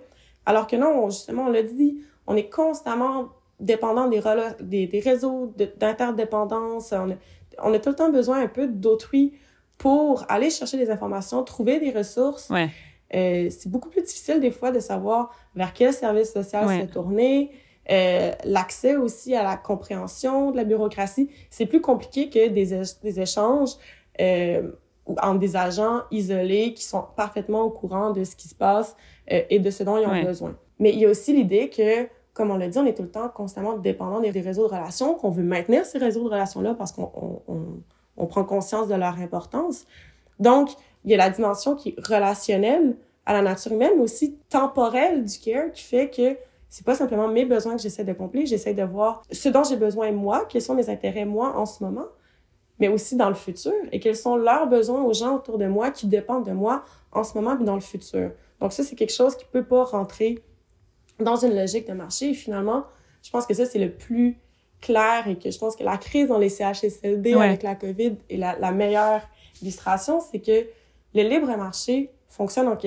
[0.46, 1.98] Alors que non, justement, on l'a dit,
[2.30, 4.22] on est constamment dépendant des,
[4.62, 6.94] des, des réseaux d'interdépendance.
[6.94, 7.18] On,
[7.62, 9.34] on, a tout le temps besoin un peu d'autrui
[9.78, 12.50] pour aller chercher des informations, trouver des ressources.
[12.50, 12.70] Ouais.
[13.16, 17.52] Euh, c'est beaucoup plus difficile des fois de savoir vers quel service social se tourner.
[17.90, 23.20] Euh, l'accès aussi à la compréhension de la bureaucratie, c'est plus compliqué que des, des
[23.20, 23.72] échanges
[24.22, 24.72] euh,
[25.08, 28.96] entre des agents isolés qui sont parfaitement au courant de ce qui se passe
[29.28, 30.56] et de ce dont ils ont besoin.
[30.78, 32.08] Mais il y a aussi l'idée que,
[32.40, 35.14] comme on l'a dit, on est tout le temps constamment dépendant des, réseaux de relations,
[35.14, 37.42] qu'on veut maintenir ces réseaux de relations-là parce qu'on
[38.16, 39.86] on, prend conscience de leur importance.
[40.40, 40.70] Donc,
[41.04, 45.26] il y a la dimension qui est relationnelle à la nature humaine, mais aussi temporelle
[45.26, 46.38] du care qui fait que
[46.70, 49.76] c'est pas simplement mes besoins que j'essaie de combler, j'essaie de voir ce dont j'ai
[49.76, 52.08] besoin moi, quels sont mes intérêts moi en ce moment,
[52.80, 55.92] mais aussi dans le futur et quels sont leurs besoins aux gens autour de moi
[55.92, 58.32] qui dépendent de moi en ce moment et dans le futur.
[58.62, 60.42] Donc ça, c'est quelque chose qui peut pas rentrer
[61.20, 62.34] dans une logique de marché.
[62.34, 62.86] Finalement,
[63.24, 64.38] je pense que ça, c'est le plus
[64.82, 68.38] clair et que je pense que la crise dans les CHSLD avec la COVID est
[68.38, 69.22] la, la meilleure
[69.62, 70.68] illustration, c'est que
[71.14, 72.78] le libre marché fonctionne en,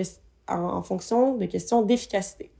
[0.48, 2.50] en, en fonction de questions d'efficacité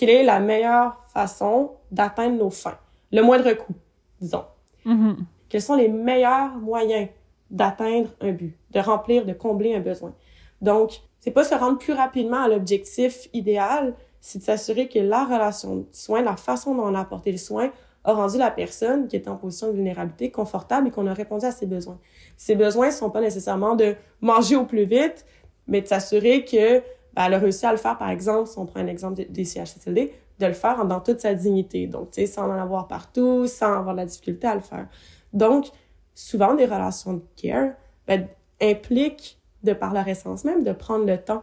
[0.00, 2.78] quelle est la meilleure façon d'atteindre nos fins,
[3.12, 3.74] le moindre coût,
[4.20, 4.44] disons.
[4.86, 5.16] Mm-hmm.
[5.48, 7.08] Quels sont les meilleurs moyens
[7.50, 10.14] d'atteindre un but, de remplir, de combler un besoin?
[10.62, 15.24] Donc, c'est pas se rendre plus rapidement à l'objectif idéal, c'est de s'assurer que la
[15.24, 17.70] relation de soin, la façon dont on a apporté le soin,
[18.04, 21.44] a rendu la personne qui est en position de vulnérabilité confortable et qu'on a répondu
[21.44, 21.98] à ses besoins.
[22.36, 25.26] Ses besoins sont pas nécessairement de manger au plus vite,
[25.66, 26.80] mais de s'assurer que
[27.14, 30.12] ben, a réussi à le faire, par exemple, si on prend un exemple des CHSLD,
[30.38, 31.86] de le faire dans toute sa dignité.
[31.86, 34.88] Donc, tu sais, sans en avoir partout, sans avoir de la difficulté à le faire.
[35.32, 35.66] Donc,
[36.14, 37.72] souvent, des relations de care
[38.06, 38.26] ben,
[38.60, 41.42] impliquent, de par leur essence même, de prendre le temps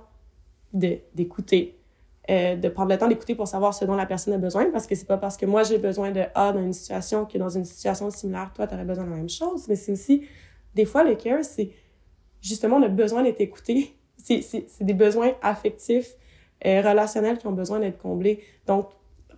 [0.74, 1.77] d'écouter,
[2.30, 4.88] euh, de prendre le temps d'écouter pour savoir ce dont la personne a besoin, parce
[4.88, 7.50] que c'est pas parce que moi j'ai besoin de A dans une situation que dans
[7.50, 10.26] une situation similaire, toi, tu aurais besoin de la même chose, mais c'est aussi,
[10.76, 11.72] des fois, le care, c'est
[12.42, 16.16] justement le besoin d'être écouté c'est des besoins affectifs,
[16.66, 18.44] euh, relationnels qui ont besoin d'être comblés.
[18.66, 18.90] Donc,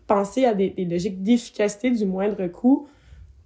[0.08, 2.88] penser à des, logiques d'efficacité du moindre coût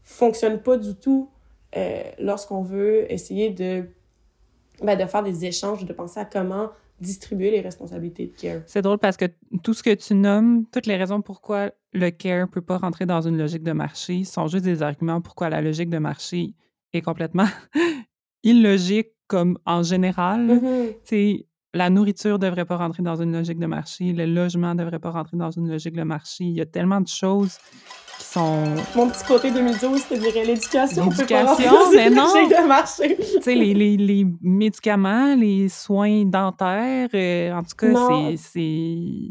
[0.03, 1.29] fonctionne pas du tout
[1.75, 3.85] euh, lorsqu'on veut essayer de,
[4.81, 8.61] ben, de faire des échanges, de penser à comment distribuer les responsabilités de care.
[8.65, 9.25] C'est drôle parce que
[9.63, 13.21] tout ce que tu nommes, toutes les raisons pourquoi le care peut pas rentrer dans
[13.21, 16.53] une logique de marché sont juste des arguments pourquoi la logique de marché
[16.93, 17.47] est complètement
[18.43, 20.47] illogique comme en général.
[20.47, 21.45] Mm-hmm.
[21.75, 24.99] La nourriture ne devrait pas rentrer dans une logique de marché, le logement ne devrait
[24.99, 26.43] pas rentrer dans une logique de marché.
[26.43, 27.57] Il y a tellement de choses
[28.33, 28.63] sont.
[28.95, 31.09] Mon petit côté 2012, je te dirais l'éducation.
[31.09, 32.25] L'éducation, mais non.
[32.25, 33.17] De marché.
[33.17, 39.29] tu sais, les, les, les, médicaments, les soins dentaires, euh, en tout cas, c'est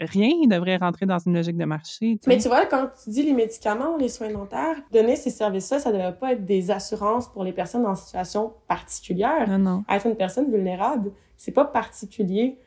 [0.00, 2.18] rien ne devrait rentrer dans une logique de marché.
[2.26, 5.90] Mais tu vois, quand tu dis les médicaments, les soins dentaires, donner ces services-là, ça
[5.90, 9.48] ne devrait pas être des assurances pour les personnes en situation particulière.
[9.48, 9.84] Non, non.
[9.88, 12.58] Être une personne vulnérable, c'est pas particulier.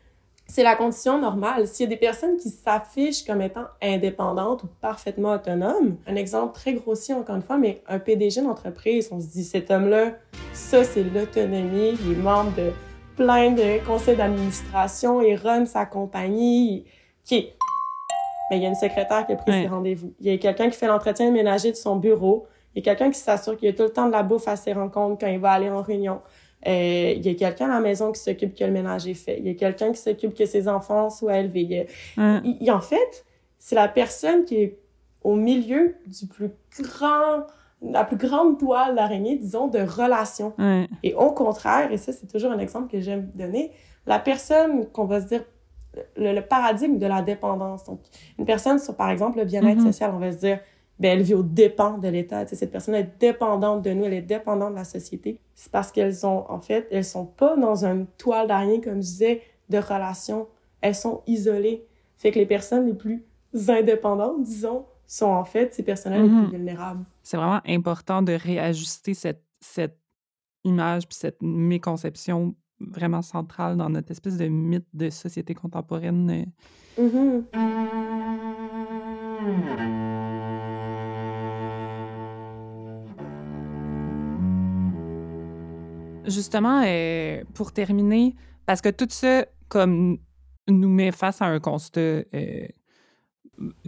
[0.53, 1.65] C'est la condition normale.
[1.65, 6.55] S'il y a des personnes qui s'affichent comme étant indépendantes ou parfaitement autonomes, un exemple
[6.55, 10.11] très grossier encore une fois, mais un PDG d'entreprise, on se dit cet homme-là,
[10.51, 12.71] ça c'est l'autonomie, il est membre de
[13.15, 16.83] plein de conseils d'administration, il run sa compagnie,
[17.23, 17.53] qui
[18.49, 20.11] ben, il y a une secrétaire qui a pris ses rendez-vous.
[20.19, 22.45] Il y a quelqu'un qui fait l'entretien ménager de son bureau.
[22.75, 24.49] Il y a quelqu'un qui s'assure qu'il y a tout le temps de la bouffe
[24.49, 26.19] à ses rencontres quand il va aller en réunion.
[26.67, 29.39] Euh, il y a quelqu'un à la maison qui s'occupe que le ménage est fait.
[29.39, 31.87] Il y a quelqu'un qui s'occupe que ses enfants soient élevés.
[32.17, 33.25] Il, en fait,
[33.57, 34.77] c'est la personne qui est
[35.23, 37.45] au milieu du plus grand,
[37.81, 40.53] la plus grande toile d'araignée, disons, de relation.
[41.03, 43.71] Et au contraire, et ça, c'est toujours un exemple que j'aime donner,
[44.05, 45.43] la personne qu'on va se dire
[46.15, 47.85] le, paradigme de la dépendance.
[47.85, 47.99] Donc,
[48.39, 49.87] une personne sur, par exemple, le bien-être mm-hmm.
[49.87, 50.59] social, on va se dire,
[51.01, 52.45] ben, elle vit au dépend de l'État.
[52.45, 55.39] cette personne est dépendante de nous, elle est dépendante de la société.
[55.55, 59.07] C'est parce qu'elles sont, en fait, elles sont pas dans une toile d'araignée, comme je
[59.07, 60.47] disais, de relation.
[60.79, 61.87] Elles sont isolées.
[62.17, 63.25] Fait que les personnes les plus
[63.67, 66.51] indépendantes, disons, sont en fait ces personnes les plus mm-hmm.
[66.51, 67.03] vulnérables.
[67.23, 69.97] C'est vraiment important de réajuster cette, cette
[70.63, 76.45] image puis cette méconception vraiment centrale dans notre espèce de mythe de société contemporaine.
[76.99, 77.41] Mm-hmm.
[86.25, 90.19] Justement, euh, pour terminer, parce que tout ça, comme
[90.67, 92.67] nous met face à un constat euh,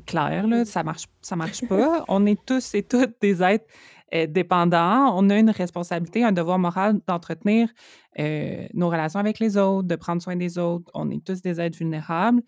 [0.07, 2.03] clair, là, ça marche, ça marche pas.
[2.07, 3.65] On est tous et toutes des êtres
[4.15, 5.13] euh, dépendants.
[5.15, 7.69] On a une responsabilité, un devoir moral d'entretenir
[8.75, 10.89] nos relations avec les autres, de prendre soin des autres.
[10.93, 12.41] On est tous des êtres vulnérables.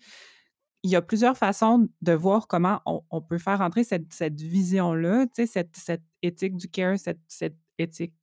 [0.84, 5.26] Il y a plusieurs façons de voir comment on, peut faire entrer cette, cette vision-là,
[5.34, 8.14] cette, cette éthique du care, cette, cette éthique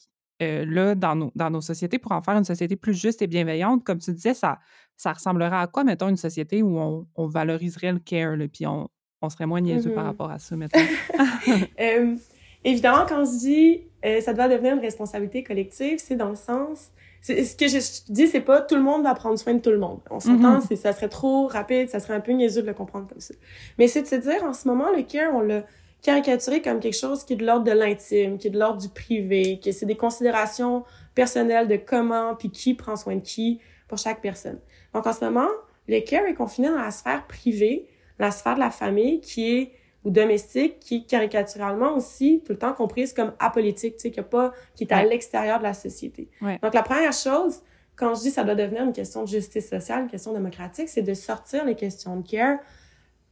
[0.43, 3.27] euh, là dans nos, dans nos sociétés pour en faire une société plus juste et
[3.27, 3.83] bienveillante.
[3.83, 4.59] Comme tu disais, ça,
[4.97, 8.65] ça ressemblerait à quoi, mettons, une société où on, on valoriserait le care, là, puis
[8.65, 8.89] on,
[9.21, 10.07] on, serait moins niaiseux par mm-hmm.
[10.07, 10.79] rapport à ça, mettons?
[11.79, 12.15] euh,
[12.63, 16.35] évidemment, quand on se dit euh, ça doit devenir une responsabilité collective, c'est dans le
[16.35, 16.91] sens...
[17.25, 19.79] Ce que je dis, c'est pas tout le monde va prendre soin de tout le
[19.79, 20.01] monde.
[20.09, 20.75] On s'entend, mm-hmm.
[20.75, 23.33] ça serait trop rapide, ça serait un peu niaiseux de le comprendre comme ça.
[23.79, 25.63] Mais c'est de se dire, en ce moment, le care, on l'a
[26.03, 28.89] caricaturé comme quelque chose qui est de l'ordre de l'intime, qui est de l'ordre du
[28.89, 30.83] privé, que c'est des considérations
[31.15, 34.59] personnelles de comment puis qui prend soin de qui pour chaque personne.
[34.93, 35.47] Donc en ce moment,
[35.87, 37.87] le care est confiné dans la sphère privée,
[38.19, 39.71] la sphère de la famille qui est
[40.03, 44.19] ou domestique qui est caricaturalement aussi tout le temps comprise comme apolitique, tu sais, qui,
[44.19, 46.29] a pas, qui est à l'extérieur de la société.
[46.61, 47.61] Donc la première chose,
[47.95, 51.01] quand je dis ça doit devenir une question de justice sociale, une question démocratique, c'est
[51.01, 52.57] de sortir les questions de care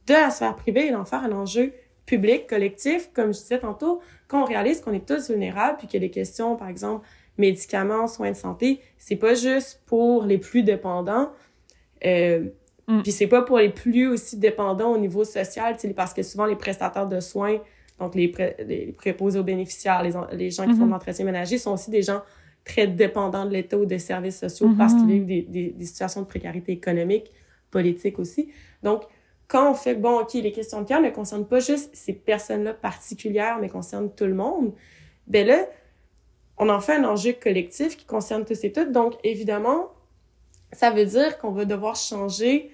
[0.06, 1.74] de la sphère privée et d'en faire un enjeu
[2.06, 6.02] public, collectif, comme je disais tantôt, quand on réalise qu'on est tous vulnérables, puis qu'il
[6.02, 7.06] y a des questions, par exemple,
[7.38, 11.30] médicaments, soins de santé, c'est pas juste pour les plus dépendants,
[12.04, 12.48] euh,
[12.88, 13.02] mm.
[13.02, 16.56] puis c'est pas pour les plus aussi dépendants au niveau social, parce que souvent les
[16.56, 17.58] prestataires de soins,
[17.98, 18.32] donc les,
[18.66, 20.90] les préposés aux bénéficiaires, les, les gens qui font de mm-hmm.
[20.90, 22.22] l'entretien ménager, sont aussi des gens
[22.64, 25.24] très dépendants de l'État ou des services sociaux parce qu'ils mm-hmm.
[25.24, 27.30] vivent des, des situations de précarité économique,
[27.70, 28.50] politique aussi.
[28.82, 29.02] Donc,
[29.52, 32.72] quand on fait, bon, OK, les questions de cœur ne concernent pas juste ces personnes-là
[32.72, 34.72] particulières, mais concernent tout le monde,
[35.26, 35.66] ben là,
[36.56, 38.92] on en fait un enjeu collectif qui concerne tous et toutes.
[38.92, 39.90] Donc, évidemment,
[40.72, 42.70] ça veut dire qu'on va devoir changer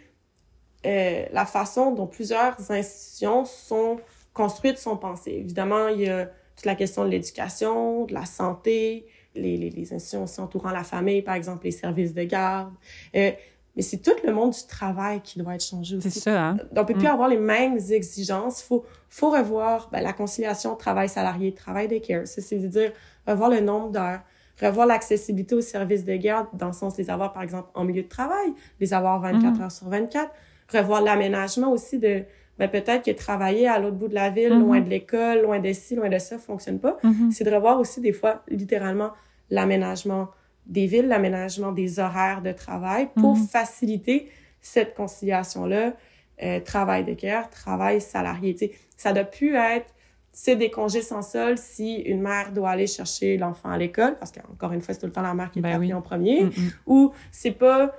[0.86, 3.98] euh, la façon dont plusieurs institutions sont
[4.32, 5.32] construites, sont pensées.
[5.32, 9.92] Évidemment, il y a toute la question de l'éducation, de la santé, les, les, les
[9.92, 12.72] institutions entourant la famille, par exemple les services de garde.
[13.16, 13.32] Euh,
[13.78, 16.10] mais c'est tout le monde du travail qui doit être changé aussi.
[16.10, 16.56] C'est ça, hein?
[16.74, 17.12] On peut plus mm.
[17.12, 18.60] avoir les mêmes exigences.
[18.60, 22.26] Faut, faut revoir ben, la conciliation travail salarié, travail de care.
[22.26, 22.90] C'est-à-dire
[23.24, 24.18] revoir le nombre d'heures,
[24.60, 27.84] revoir l'accessibilité aux services de garde, dans le sens de les avoir, par exemple, en
[27.84, 29.62] milieu de travail, les avoir 24 mm.
[29.62, 30.28] heures sur 24.
[30.72, 32.24] Revoir l'aménagement aussi de,
[32.58, 34.58] ben, peut-être que travailler à l'autre bout de la ville, mm-hmm.
[34.58, 36.98] loin de l'école, loin de ci, loin de ça, fonctionne pas.
[37.04, 37.30] Mm-hmm.
[37.30, 39.12] C'est de revoir aussi, des fois, littéralement,
[39.50, 40.30] l'aménagement
[40.68, 43.46] des villes, l'aménagement des horaires de travail pour mhm.
[43.46, 45.94] faciliter cette conciliation-là,
[46.42, 48.56] euh, travail de cœur, travail salarié.
[48.56, 49.94] sais, ça doit plus être
[50.40, 54.30] c'est des congés sans sol si une mère doit aller chercher l'enfant à l'école, parce
[54.30, 56.46] qu'encore une fois, c'est tout le temps la mère qui est ben en premier, mm,
[56.46, 56.70] mm.
[56.86, 57.92] ou c'est pas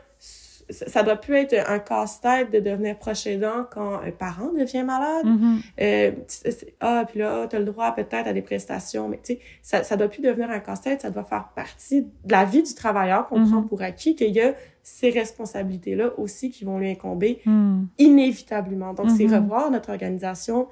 [0.69, 5.25] ça doit plus être un casse-tête de devenir proche aidant quand un parent devient malade.
[5.25, 5.57] Mm-hmm.
[5.81, 6.11] euh,
[6.79, 9.83] ah, puis là, tu as le droit peut-être à des prestations, mais tu sais, ça,
[9.83, 13.27] ça doit plus devenir un casse-tête, ça doit faire partie de la vie du travailleur
[13.27, 13.67] qu'on prend mm-hmm.
[13.67, 14.53] pour acquis, qu'il y a
[14.83, 17.83] ces responsabilités-là aussi qui vont lui incomber mm.
[17.97, 18.93] inévitablement.
[18.93, 19.41] Donc, c'est mm-hmm.
[19.41, 20.67] revoir notre organisation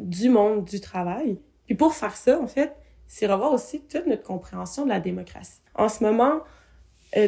[0.00, 1.38] du monde du travail.
[1.66, 2.74] Puis pour faire ça, en fait,
[3.06, 5.60] c'est revoir aussi toute notre compréhension de la démocratie.
[5.74, 6.40] En ce moment,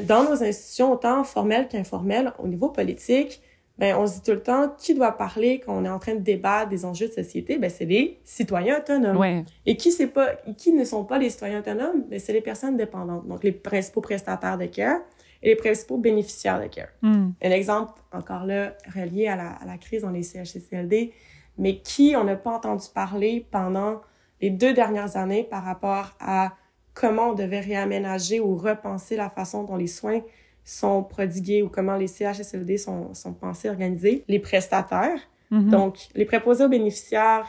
[0.06, 3.40] dans nos institutions, autant formelles qu'informelles, au niveau politique,
[3.78, 6.14] ben, on se dit tout le temps qui doit parler quand on est en train
[6.14, 9.16] de débattre des enjeux de société, ben, c'est les citoyens autonomes.
[9.16, 9.44] Ouais.
[9.66, 12.76] Et qui c'est pas, qui ne sont pas les citoyens autonomes, ben, c'est les personnes
[12.76, 13.26] dépendantes.
[13.26, 15.00] Donc, les principaux prestataires de care
[15.42, 16.90] et les principaux bénéficiaires de care.
[17.00, 17.30] Hmm.
[17.42, 21.12] Un exemple, encore là, relié à la, à la crise dans les CHCLD,
[21.58, 24.02] mais qui on n'a pas entendu parler pendant
[24.40, 26.52] les deux dernières années par rapport à
[26.94, 30.20] comment on devait réaménager ou repenser la façon dont les soins
[30.64, 34.24] sont prodigués ou comment les CHSLD sont, sont pensés, organisés.
[34.28, 35.70] Les prestataires, mm-hmm.
[35.70, 37.48] donc les préposés aux bénéficiaires,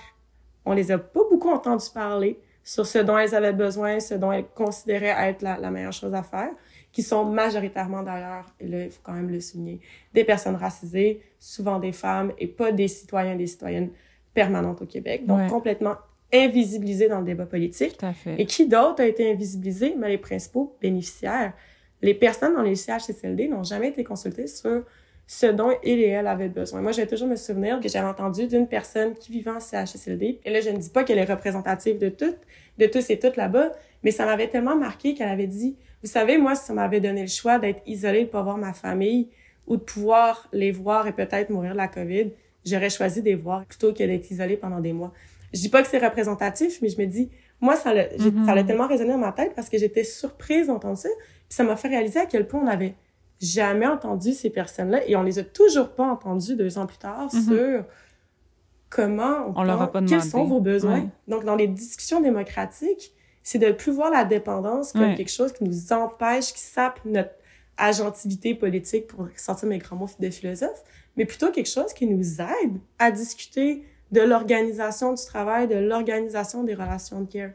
[0.65, 4.31] on les a pas beaucoup entendus parler sur ce dont elles avaient besoin, ce dont
[4.31, 6.51] elles considéraient être la, la meilleure chose à faire,
[6.93, 9.81] qui sont majoritairement d'ailleurs, et là, il faut quand même le souligner,
[10.13, 13.89] des personnes racisées, souvent des femmes, et pas des citoyens, des citoyennes
[14.33, 15.25] permanentes au Québec.
[15.25, 15.95] Donc, complètement
[16.33, 17.97] invisibilisés dans le débat politique.
[18.37, 19.95] Et qui d'autre a été invisibilisé?
[19.97, 21.53] Mais les principaux bénéficiaires.
[22.01, 24.83] Les personnes dans les CHSLD n'ont jamais été consultées sur
[25.25, 26.81] ce dont il et elle avaient besoin.
[26.81, 30.39] Moi, je vais toujours me souvenir que j'avais entendu d'une personne qui vivait en CHSLD.
[30.43, 32.39] Et là, je ne dis pas qu'elle est représentative de toutes,
[32.77, 33.71] de tous et toutes là-bas,
[34.03, 37.21] mais ça m'avait tellement marqué qu'elle avait dit, vous savez, moi, si ça m'avait donné
[37.21, 39.29] le choix d'être isolée, de pas voir ma famille,
[39.65, 42.31] ou de pouvoir les voir et peut-être mourir de la COVID,
[42.65, 45.13] j'aurais choisi de les voir plutôt que d'être isolée pendant des mois.
[45.53, 47.29] Je dis pas que c'est représentatif, mais je me dis,
[47.61, 48.09] moi, ça l'a,
[48.45, 51.09] ça a tellement résonné dans ma tête parce que j'étais surprise d'entendre ça.
[51.47, 52.95] Puis ça m'a fait réaliser à quel point on avait
[53.39, 57.27] jamais entendu ces personnes-là et on les a toujours pas entendues deux ans plus tard
[57.27, 57.47] mm-hmm.
[57.47, 57.85] sur
[58.89, 61.09] comment on, on leur a pas quels sont vos besoins.
[61.27, 63.13] Donc, dans les discussions démocratiques,
[63.43, 67.31] c'est de plus voir la dépendance comme quelque chose qui nous empêche, qui sape notre
[67.77, 70.83] agentivité politique, pour sortir mes grands mots de philosophe,
[71.17, 76.63] mais plutôt quelque chose qui nous aide à discuter de l'organisation du travail, de l'organisation
[76.63, 77.51] des relations de care.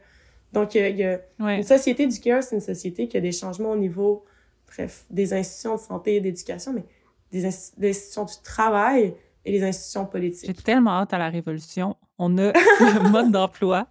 [0.52, 3.72] Donc, il y a, une société du care, c'est une société qui a des changements
[3.72, 4.24] au niveau
[4.68, 6.84] bref, des institutions de santé et d'éducation, mais
[7.32, 10.46] des, institutions du travail et des institutions politiques.
[10.46, 11.96] J'ai tellement hâte à la révolution.
[12.18, 13.86] On a le mode d'emploi.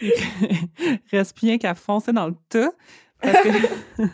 [1.10, 2.72] Reste bien qu'à foncer dans le tas.
[3.20, 4.02] Parce que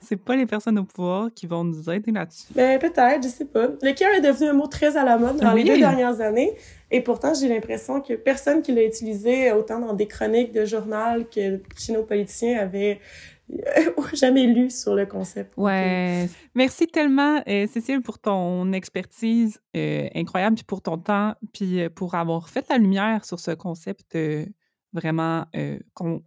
[0.00, 2.46] c'est pas les personnes au pouvoir qui vont nous aider là-dessus.
[2.54, 3.68] Ben, peut-être, je sais pas.
[3.82, 6.52] Le care est devenu un mot très à la mode dans les deux dernières années.
[6.90, 11.26] Et pourtant, j'ai l'impression que personne qui l'a utilisé autant dans des chroniques de journal
[11.28, 13.00] que chez nos politiciens avait
[14.14, 15.54] jamais lu sur le concept.
[15.56, 16.28] Ouais.
[16.54, 21.90] Merci tellement, euh, Cécile, pour ton expertise euh, incroyable, puis pour ton temps, puis euh,
[21.90, 24.16] pour avoir fait la lumière sur ce concept
[24.94, 25.44] vraiment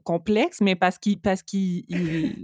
[0.03, 1.85] complexe, mais parce qu'il parce qu'il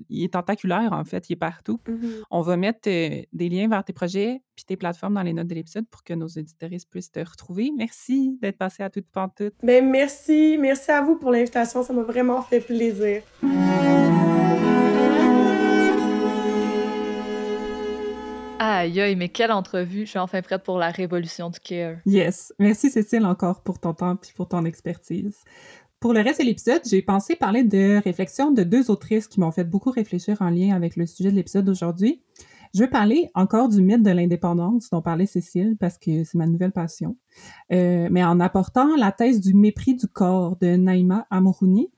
[0.10, 1.80] est tentaculaire, en fait, il est partout.
[1.88, 2.22] Mm-hmm.
[2.32, 5.56] On va mettre des liens vers tes projets puis tes plateformes dans les notes de
[5.56, 7.72] l'épisode pour que nos éditoristes puissent te retrouver.
[7.76, 9.54] Merci d'être passé à toute pantoute.
[9.64, 13.24] Ben merci, merci à vous pour l'invitation, ça m'a vraiment fait plaisir.
[18.60, 20.06] Aïe, aïe, mais quelle entrevue!
[20.06, 21.98] Je suis enfin prête pour la révolution du care.
[22.06, 22.54] Yes.
[22.60, 25.44] Merci Cécile encore pour ton temps et pour ton expertise.
[26.04, 29.54] Pour le reste de l'épisode, j'ai pensé parler de réflexions de deux autrices qui m'ont
[29.54, 32.22] fait beaucoup réfléchir en lien avec le sujet de l'épisode d'aujourd'hui.
[32.74, 36.46] Je veux parler encore du mythe de l'indépendance dont parlait Cécile parce que c'est ma
[36.46, 37.16] nouvelle passion,
[37.72, 41.90] euh, mais en apportant la thèse du mépris du corps de Naïma Amourouni,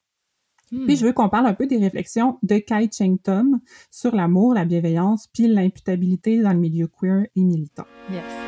[0.69, 0.97] puis hmm.
[0.97, 4.65] je veux qu'on parle un peu des réflexions de Kai Cheng Tom sur l'amour, la
[4.65, 7.85] bienveillance, puis l'imputabilité dans le milieu queer et militant.
[8.11, 8.44] Yes.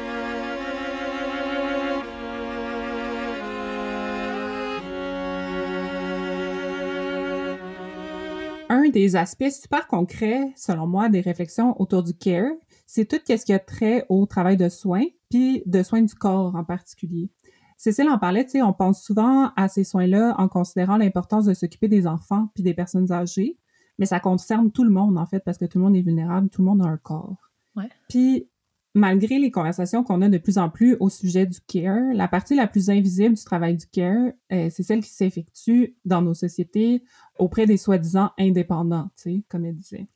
[8.69, 12.51] Un des aspects super concrets, selon moi, des réflexions autour du care,
[12.85, 16.55] c'est tout ce qui a trait au travail de soins, puis de soins du corps
[16.55, 17.29] en particulier.
[17.77, 21.53] Cécile en parlait, tu sais, on pense souvent à ces soins-là en considérant l'importance de
[21.53, 23.57] s'occuper des enfants puis des personnes âgées,
[23.99, 26.49] mais ça concerne tout le monde, en fait, parce que tout le monde est vulnérable,
[26.49, 27.51] tout le monde a un corps.
[27.75, 27.89] Ouais.
[28.09, 28.49] Puis,
[28.97, 32.55] malgré les conversations qu'on a de plus en plus au sujet du care, la partie
[32.55, 37.03] la plus invisible du travail du care, euh, c'est celle qui s'effectue dans nos sociétés
[37.37, 40.07] auprès des soi-disant indépendants, tu comme elle disait.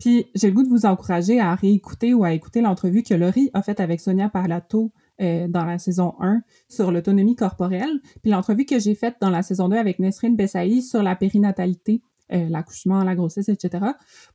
[0.00, 3.50] Puis, j'ai le goût de vous encourager à réécouter ou à écouter l'entrevue que Laurie
[3.52, 8.64] a faite avec Sonia Parlato euh, dans la saison 1 sur l'autonomie corporelle, puis l'entrevue
[8.64, 12.02] que j'ai faite dans la saison 2 avec Nesrine Bessaï sur la périnatalité,
[12.32, 13.84] euh, l'accouchement, la grossesse, etc.,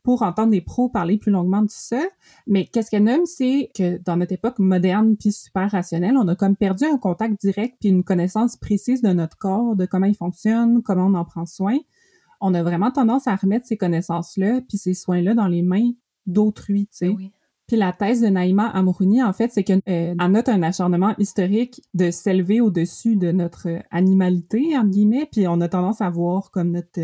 [0.04, 2.02] pour entendre des pros parler plus longuement de ça.
[2.48, 6.36] Mais qu'est-ce qu'elle nomme, c'est que dans notre époque moderne puis super rationnelle, on a
[6.36, 10.16] comme perdu un contact direct puis une connaissance précise de notre corps, de comment il
[10.16, 11.78] fonctionne, comment on en prend soin.
[12.42, 15.92] On a vraiment tendance à remettre ces connaissances-là puis ces soins-là dans les mains
[16.26, 17.10] d'autrui, tu sais.
[17.10, 17.32] Oui.
[17.68, 21.82] Puis la thèse de Naïma Amourouni, en fait, c'est qu'elle euh, note un acharnement historique
[21.96, 26.72] de s'élever au-dessus de notre animalité, entre guillemets, puis on a tendance à voir comme
[26.72, 27.02] notre,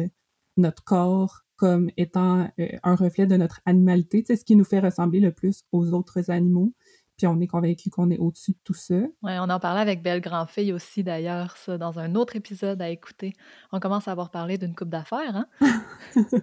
[0.57, 4.79] notre corps comme étant euh, un reflet de notre animalité, c'est ce qui nous fait
[4.79, 6.73] ressembler le plus aux autres animaux.
[7.17, 8.95] Puis on est convaincu qu'on est au-dessus de tout ça.
[8.95, 12.89] Oui, on en parlait avec Belle Grandfille aussi, d'ailleurs, ça, dans un autre épisode à
[12.89, 13.33] écouter.
[13.71, 15.45] On commence à avoir parlé d'une coupe d'affaires, hein?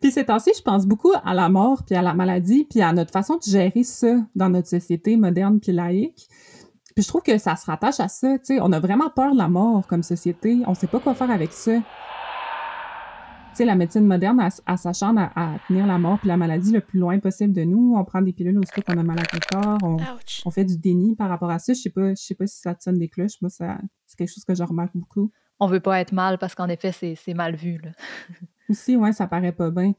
[0.00, 2.92] puis ces temps-ci, je pense beaucoup à la mort, puis à la maladie, puis à
[2.92, 6.28] notre façon de gérer ça dans notre société moderne puis laïque.
[6.94, 8.58] Puis je trouve que ça se rattache à ça, tu sais.
[8.62, 10.62] On a vraiment peur de la mort comme société.
[10.68, 11.72] On sait pas quoi faire avec ça.
[13.56, 16.98] Sais, la médecine moderne, elle, s'acharne à, tenir la mort puis la maladie le plus
[16.98, 17.94] loin possible de nous.
[17.96, 19.78] On prend des pilules aussi qu'on a mal à quelque corps.
[20.44, 21.72] On, fait du déni par rapport à ça.
[21.72, 23.40] Je sais pas, je sais pas si ça te sonne des cloches.
[23.40, 25.30] Moi, ça, c'est quelque chose que je remarque beaucoup.
[25.58, 27.78] On veut pas être mal parce qu'en effet, c'est, mal vu.
[27.82, 27.90] Là.
[28.68, 29.92] aussi, ouais, ça paraît pas bien.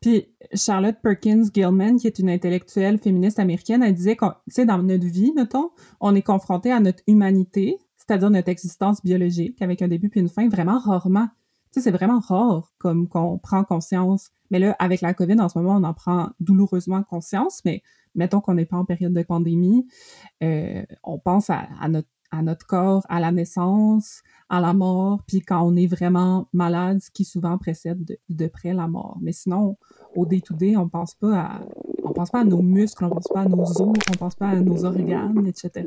[0.00, 4.64] Puis Charlotte Perkins Gilman, qui est une intellectuelle féministe américaine, elle disait que, tu sais,
[4.64, 9.82] dans notre vie, notons, on est confronté à notre humanité, c'est-à-dire notre existence biologique, avec
[9.82, 11.28] un début puis une fin, vraiment rarement.
[11.72, 14.30] Tu c'est vraiment rare comme qu'on prend conscience.
[14.50, 17.82] Mais là, avec la COVID, en ce moment, on en prend douloureusement conscience, mais
[18.14, 19.86] mettons qu'on n'est pas en période de pandémie,
[20.42, 25.40] euh, on pense à, notre à notre corps, à la naissance, à la mort, puis
[25.40, 29.18] quand on est vraiment malade, ce qui souvent précède de, près la mort.
[29.20, 29.76] Mais sinon,
[30.14, 31.60] au day-to-day, on pense pas à
[32.04, 34.48] on pense pas à nos muscles, on pense pas à nos os, on pense pas
[34.48, 35.86] à nos organes, etc.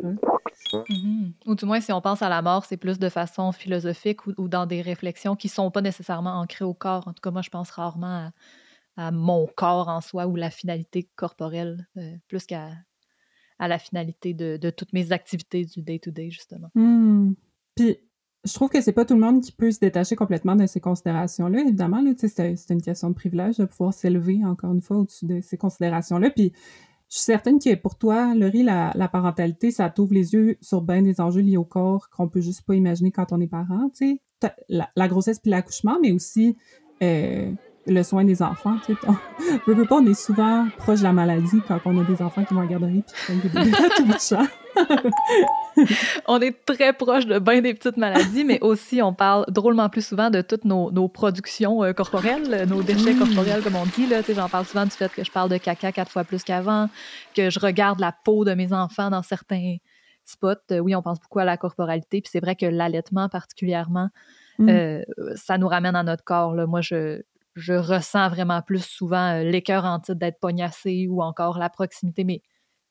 [0.74, 1.32] Mm-hmm.
[1.48, 4.48] Ou du moins, si on pense à la mort, c'est plus de façon philosophique ou,
[4.48, 7.08] dans des réflexions qui sont pas nécessairement ancrées au corps.
[7.08, 8.32] En tout cas, moi, je pense rarement
[8.98, 12.70] à, mon corps en soi ou la finalité corporelle, euh, plus qu'à
[13.62, 16.70] à la finalité de, toutes mes activités du day-to-day, justement.
[16.74, 17.34] Hmm.
[17.76, 17.98] Puis,
[18.44, 20.80] je trouve que c'est pas tout le monde qui peut se détacher complètement de ces
[20.80, 21.62] considérations-là.
[21.62, 25.42] Évidemment, là, c'est, une question de privilège de pouvoir s'élever, encore une fois, au-dessus de
[25.42, 26.32] ces considérations-là.
[26.32, 26.54] Puis,
[27.08, 30.82] je suis certaine que pour toi, Laurie, la, la parentalité, ça t'ouvre les yeux sur
[30.82, 33.92] bien des enjeux liés au corps qu'on peut juste pas imaginer quand on est parent,
[33.96, 34.50] tu sais.
[34.70, 36.58] La, la, grossesse puis l'accouchement, mais aussi
[37.04, 37.52] euh,
[37.88, 38.76] le soin des enfants.
[38.86, 42.04] Tu sais, on, veut pas, on est souvent proche de la maladie quand on a
[42.04, 44.36] des enfants qui vont en garderie puis qui des tout
[46.28, 50.06] on est très proche de bien des petites maladies, mais aussi on parle drôlement plus
[50.06, 54.08] souvent de toutes nos, nos productions euh, corporelles, nos déchets corporels, comme on dit.
[54.08, 54.22] Là.
[54.28, 56.90] J'en parle souvent du fait que je parle de caca quatre fois plus qu'avant,
[57.36, 59.76] que je regarde la peau de mes enfants dans certains
[60.24, 60.54] spots.
[60.72, 64.10] Euh, oui, on pense beaucoup à la corporalité, puis c'est vrai que l'allaitement particulièrement,
[64.60, 64.70] mm.
[64.70, 65.04] euh,
[65.36, 66.56] ça nous ramène à notre corps.
[66.56, 66.66] Là.
[66.66, 67.22] Moi, je,
[67.56, 72.24] je ressens vraiment plus souvent euh, l'écœur en titre d'être pognassé ou encore la proximité,
[72.24, 72.42] mais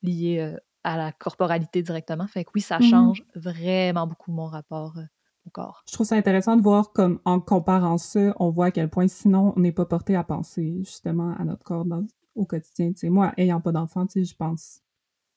[0.02, 2.26] liée euh, à la corporalité directement.
[2.26, 5.04] Fait que oui, ça mmh change vraiment beaucoup mon rapport euh,
[5.46, 5.82] au corps.
[5.88, 9.08] Je trouve ça intéressant de voir comme en comparant ça, on voit à quel point
[9.08, 11.86] sinon on n'est pas porté à penser justement à notre corps
[12.34, 12.92] au quotidien.
[13.10, 14.80] moi, ayant pas d'enfant, je pense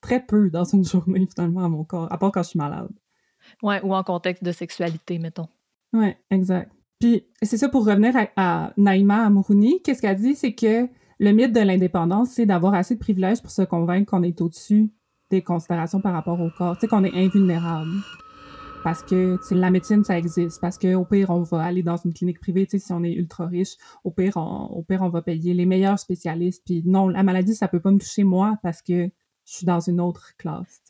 [0.01, 2.91] très peu dans une journée finalement à mon corps, à part quand je suis malade.
[3.61, 5.47] Ouais, ou en contexte de sexualité, mettons.
[5.91, 6.71] Ouais, exact.
[7.03, 10.87] Puis c'est ça pour revenir à, Naïma Amourouni, qu'est-ce qu'elle dit, c'est que
[11.19, 14.89] le mythe de l'indépendance, c'est d'avoir assez de privilèges pour se convaincre qu'on est au-dessus
[15.29, 17.91] des considérations par rapport au corps, tu sais, qu'on est invulnérable.
[18.85, 20.61] Parce que la médecine, ça existe.
[20.61, 23.75] Parce qu'au pire, on va aller dans une clinique privée, si on est ultra riche.
[24.05, 26.63] Au pire, on, au pire, on va payer les meilleurs spécialistes.
[26.65, 29.09] Puis non, la maladie, ça peut pas me toucher moi parce que
[29.45, 30.81] je suis dans une autre classe.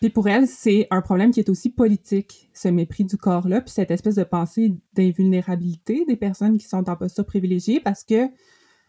[0.00, 3.70] Puis pour elle, c'est un problème qui est aussi politique, ce mépris du corps-là, puis
[3.70, 8.28] cette espèce de pensée d'invulnérabilité des personnes qui sont en posture privilégiée, parce que,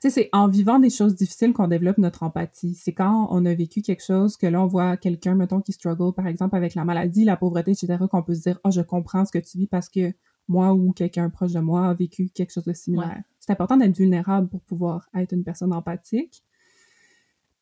[0.01, 2.73] c'est en vivant des choses difficiles qu'on développe notre empathie.
[2.73, 6.13] C'est quand on a vécu quelque chose que là, on voit quelqu'un, mettons, qui struggle,
[6.13, 9.25] par exemple, avec la maladie, la pauvreté, etc., qu'on peut se dire, oh, je comprends
[9.25, 10.13] ce que tu vis parce que
[10.47, 13.21] moi ou quelqu'un proche de moi a vécu quelque chose de similaire.
[13.41, 16.43] C'est important d'être vulnérable pour pouvoir être une personne empathique.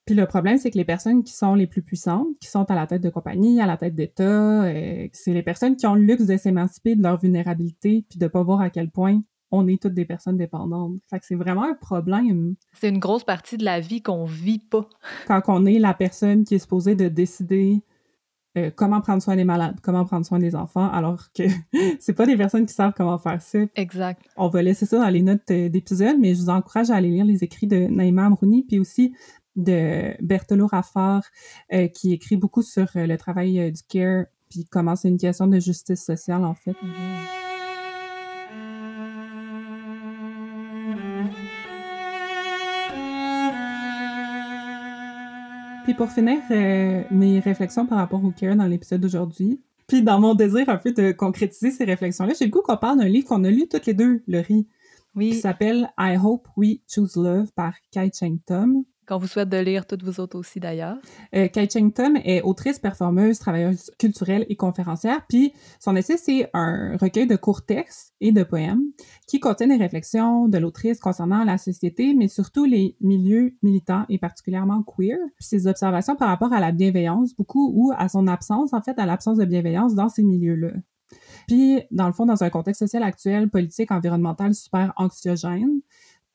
[0.08, 2.76] Puis le problème, c'est que les personnes qui sont les plus puissantes, qui sont à
[2.76, 6.02] la tête de compagnie, à la tête d'État, euh, c'est les personnes qui ont le
[6.02, 9.82] luxe de s'émanciper de leur vulnérabilité, puis de pas voir à quel point on est
[9.82, 10.94] toutes des personnes dépendantes.
[11.10, 12.56] Fait que c'est vraiment un problème.
[12.72, 14.88] C'est une grosse partie de la vie qu'on vit pas.
[15.28, 17.82] Quand on est la personne qui est supposée de décider
[18.58, 21.44] euh, comment prendre soin des malades, comment prendre soin des enfants, alors que
[22.00, 23.60] c'est pas des personnes qui savent comment faire ça.
[23.76, 24.22] Exact.
[24.38, 27.10] On va laisser ça dans les notes euh, d'épisode, mais je vous encourage à aller
[27.10, 29.14] lire les écrits de Naïma Amrouni, puis aussi
[29.58, 31.24] de Bertolo Raffard,
[31.74, 35.18] euh, qui écrit beaucoup sur euh, le travail euh, du care, puis comment c'est une
[35.18, 36.76] question de justice sociale, en fait.
[45.84, 46.40] Puis pour finir,
[47.12, 50.92] mes réflexions par rapport au care dans l'épisode d'aujourd'hui, puis dans mon désir un peu
[50.92, 53.86] de concrétiser ces réflexions-là, j'ai le goût qu'on parle d'un livre qu'on a lu toutes
[53.86, 54.68] les deux, Laurie,
[55.16, 55.32] oui.
[55.32, 58.84] qui s'appelle I Hope We Choose Love par Kai Cheng Tom.
[59.08, 60.98] Qu'on vous souhaite de lire toutes vous autres aussi d'ailleurs.
[61.34, 65.26] Euh, Kai Cheng Tom est autrice, performeuse, travailleuse culturelle et conférencière.
[65.30, 68.84] Puis son essai, c'est un recueil de courts textes et de poèmes
[69.26, 74.18] qui contiennent des réflexions de l'autrice concernant la société, mais surtout les milieux militants et
[74.18, 75.18] particulièrement queer.
[75.38, 79.00] Puis ses observations par rapport à la bienveillance, beaucoup, ou à son absence, en fait,
[79.00, 80.72] à l'absence de bienveillance dans ces milieux-là.
[81.48, 85.80] Puis, dans le fond, dans un contexte social actuel, politique, environnemental super anxiogène,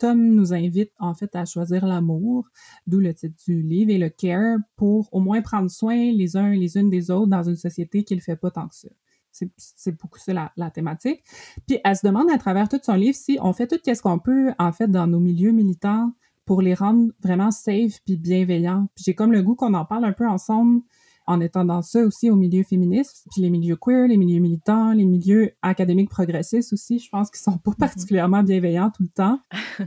[0.02, 2.48] Tom nous invite en fait à choisir l'amour,
[2.88, 6.50] d'où le titre du livre, et le care pour au moins prendre soin les uns
[6.50, 8.88] les unes des autres dans une société qui le fait pas tant que ça.
[9.30, 11.22] c'est beaucoup ça la, la, thématique.
[11.68, 14.18] Puis elle se demande à travers tout son livre si on fait tout ce qu'on
[14.18, 16.12] peut en fait dans nos milieux militants
[16.46, 18.88] pour les rendre vraiment safe puis bienveillants.
[18.96, 20.82] Puis j'ai comme le goût qu'on en parle un peu ensemble
[21.26, 24.92] en étant dans ça aussi au milieu féministe, puis les milieux queer, les milieux militants,
[24.92, 27.76] les milieux académiques progressistes aussi, je pense qu'ils sont pas mm-hmm.
[27.76, 29.38] particulièrement bienveillants tout le temps.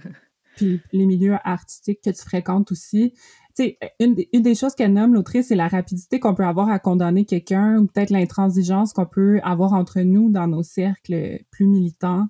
[0.56, 3.14] puis les milieux artistiques que tu fréquentes aussi.
[3.56, 6.70] Tu sais, une, une, des choses qu'elle nomme, l'autrice, c'est la rapidité qu'on peut avoir
[6.70, 11.68] à condamner quelqu'un ou peut-être l'intransigeance qu'on peut avoir entre nous dans nos cercles plus
[11.68, 12.28] militants.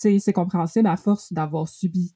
[0.00, 2.14] Tu sais, c'est compréhensible à force d'avoir subi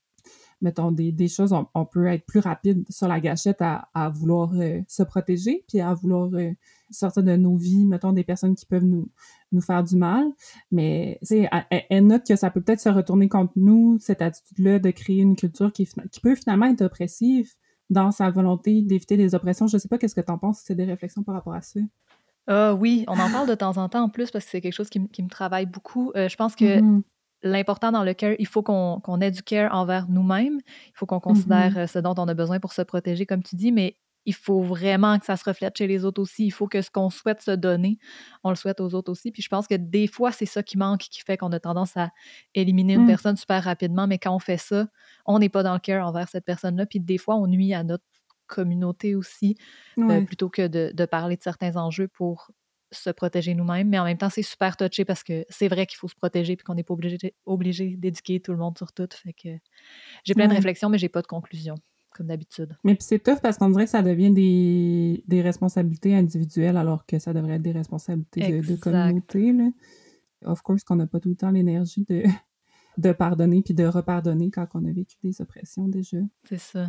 [0.60, 4.52] mettons, des, des choses, on, peut être plus rapide sur la gâchette à, à vouloir
[4.54, 6.50] euh, se protéger, puis à vouloir euh,
[6.90, 9.08] sortir de nos vies, mettons, des personnes qui peuvent nous,
[9.52, 10.26] nous faire du mal.
[10.70, 14.78] Mais, tu sais, elle, note que ça peut peut-être se retourner contre nous, cette attitude-là
[14.78, 17.52] de créer une culture qui, qui peut finalement être oppressive
[17.90, 19.66] dans sa volonté d'éviter des oppressions.
[19.66, 21.62] Je sais pas qu'est-ce que tu en penses, si c'est des réflexions par rapport à
[21.62, 21.80] ça.
[22.46, 24.72] Ah oui, on en parle de temps en temps en plus parce que c'est quelque
[24.72, 26.12] chose qui, qui me travaille beaucoup.
[26.16, 27.02] Euh, je pense que mm-hmm
[27.42, 30.60] l'important dans le care, il faut qu'on ait du care envers nous-mêmes.
[30.86, 31.78] Il faut qu'on considère mm-hmm.
[31.78, 33.96] euh, ce dont on a besoin pour se protéger, comme tu dis, mais
[34.28, 36.44] il faut vraiment que ça se reflète chez les autres aussi.
[36.44, 37.98] Il faut que ce qu'on souhaite se donner,
[38.44, 39.30] on le souhaite aux autres aussi.
[39.32, 41.96] Puis je pense que des fois, c'est ça qui manque, qui fait qu'on a tendance
[41.96, 42.10] à
[42.54, 43.06] éliminer une mm.
[43.06, 44.06] personne super rapidement.
[44.06, 44.86] Mais quand on fait ça,
[45.24, 46.84] on n'est pas dans le care envers cette personne-là.
[46.84, 48.04] Puis des fois, on nuit à notre
[48.46, 49.56] communauté aussi,
[49.98, 52.50] euh, plutôt que de, de, parler de certains enjeux pour
[52.90, 55.96] se protéger nous-mêmes, mais en même temps, c'est super touché parce que c'est vrai qu'il
[55.98, 59.08] faut se protéger puis qu'on n'est pas obligé, obligé d'éduquer tout le monde sur tout.
[59.12, 59.48] Fait que
[60.24, 61.74] j'ai plein de réflexions, mais j'ai pas de conclusion,
[62.14, 62.76] comme d'habitude.
[62.84, 67.04] Mais puis c'est tough parce qu'on dirait que ça devient des, des, responsabilités individuelles alors
[67.06, 69.52] que ça devrait être des responsabilités de, communauté.
[69.52, 69.70] Là.
[70.44, 72.22] Of course qu'on n'a pas tout le temps l'énergie de,
[72.98, 76.18] de pardonner puis de repardonner quand on a vécu des oppressions déjà.
[76.44, 76.88] C'est ça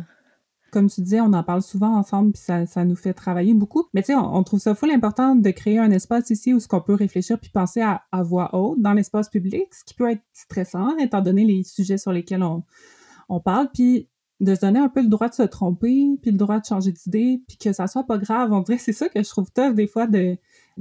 [0.70, 3.84] comme tu disais, on en parle souvent ensemble, puis ça, nous fait travailler beaucoup.
[3.94, 6.68] Mais tu sais, on, trouve ça full important de créer un espace ici où ce
[6.68, 10.10] qu'on peut réfléchir puis penser à, à voix haute dans l'espace public, ce qui peut
[10.10, 12.64] être stressant étant donné les sujets sur lesquels on,
[13.28, 13.68] on parle.
[13.72, 14.08] Puis
[14.40, 16.92] de se donner un peu le droit de se tromper, puis le droit de changer
[16.92, 18.52] d'idée, puis que ça soit pas grave.
[18.52, 20.36] On dirait c'est ça que je trouve tough des fois de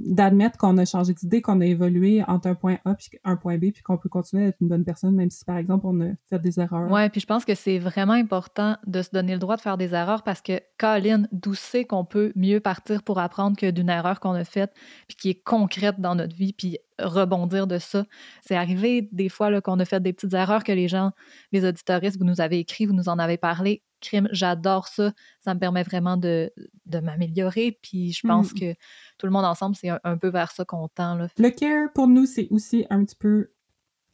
[0.05, 3.57] d'admettre qu'on a changé d'idée, qu'on a évolué entre un point A puis un point
[3.57, 6.01] B, puis qu'on peut continuer à être une bonne personne, même si, par exemple, on
[6.01, 6.91] a fait des erreurs.
[6.91, 9.77] Oui, puis je pense que c'est vraiment important de se donner le droit de faire
[9.77, 13.89] des erreurs parce que, Colin, d'où c'est qu'on peut mieux partir pour apprendre que d'une
[13.89, 14.73] erreur qu'on a faite,
[15.07, 18.05] puis qui est concrète dans notre vie, puis rebondir de ça?
[18.41, 21.11] C'est arrivé des fois qu'on a fait des petites erreurs que les gens,
[21.51, 23.83] les auditoristes, vous nous avez écrit, vous nous en avez parlé.
[24.01, 25.11] Crime, j'adore ça.
[25.41, 26.51] Ça me permet vraiment de,
[26.85, 27.77] de m'améliorer.
[27.81, 28.59] Puis je pense mm.
[28.59, 28.73] que
[29.17, 31.15] tout le monde ensemble, c'est un, peu vers ça qu'on tend.
[31.15, 31.27] Là.
[31.37, 33.51] Le care, pour nous, c'est aussi un petit peu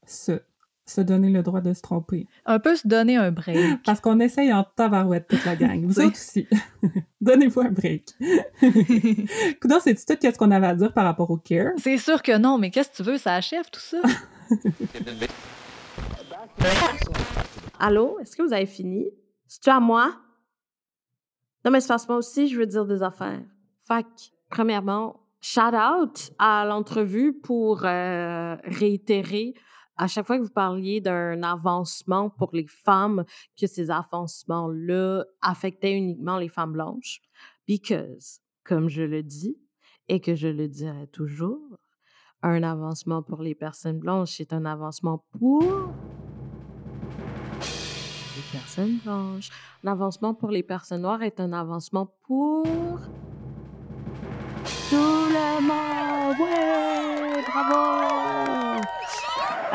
[0.05, 0.39] ça
[0.85, 2.27] se donner le droit de se tromper.
[2.45, 3.81] Un peu se donner un break.
[3.85, 5.83] Parce qu'on essaye en tabarouette toute la gang.
[5.83, 6.47] Vous autres aussi.
[7.21, 8.09] Donnez-vous un break.
[9.61, 11.71] Coudon, c'est-tu tout ce qu'on avait à dire par rapport au care?
[11.77, 13.17] C'est sûr que non, mais qu'est-ce que tu veux?
[13.17, 14.01] Ça achève tout ça.
[17.79, 18.19] Allô?
[18.19, 19.07] Est-ce que vous avez fini?
[19.55, 20.13] C'est-tu à moi?
[21.63, 23.41] Non, mais c'est parce que moi aussi, je veux dire des affaires.
[23.79, 24.05] Fac,
[24.49, 29.53] premièrement, shout out à l'entrevue pour euh, réitérer
[29.95, 33.23] à chaque fois que vous parliez d'un avancement pour les femmes,
[33.57, 37.21] que ces avancements-là affectaient uniquement les femmes blanches.
[37.65, 39.57] Because, comme je le dis,
[40.09, 41.79] et que je le dirai toujours,
[42.41, 45.63] un avancement pour les personnes blanches est un avancement pour
[48.55, 49.49] personnes blanches.
[49.83, 52.63] Un avancement pour les personnes noires est un avancement pour
[54.89, 56.39] tout le monde.
[56.39, 58.81] Ouais, bravo!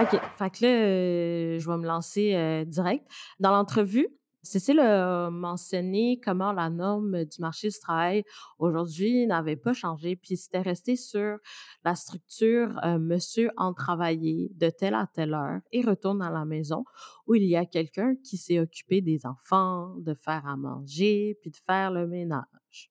[0.01, 0.21] OK.
[0.39, 3.07] Fait que là, euh, je vais me lancer euh, direct.
[3.39, 4.09] Dans l'entrevue,
[4.43, 8.25] Cécile a mentionné comment la norme du marché du travail
[8.59, 11.39] aujourd'hui n'avait pas changé, puis c'était resté sur
[11.85, 16.47] la structure euh, monsieur en travailler de telle à telle heure et retourne à la
[16.47, 16.85] maison
[17.27, 21.51] où il y a quelqu'un qui s'est occupé des enfants, de faire à manger, puis
[21.51, 22.91] de faire le ménage.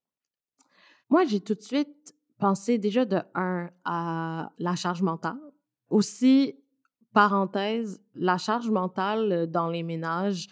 [1.09, 5.39] Moi, j'ai tout de suite pensé déjà de un à la charge mentale,
[5.89, 6.55] aussi
[7.11, 10.47] parenthèse, la charge mentale euh, dans les ménages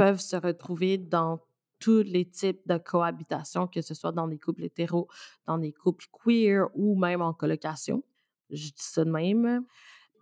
[0.00, 1.42] peuvent se retrouver dans
[1.78, 5.08] tous les types de cohabitation, que ce soit dans des couples hétéros,
[5.46, 8.02] dans des couples queer ou même en colocation.
[8.48, 9.66] Je dis ça de même.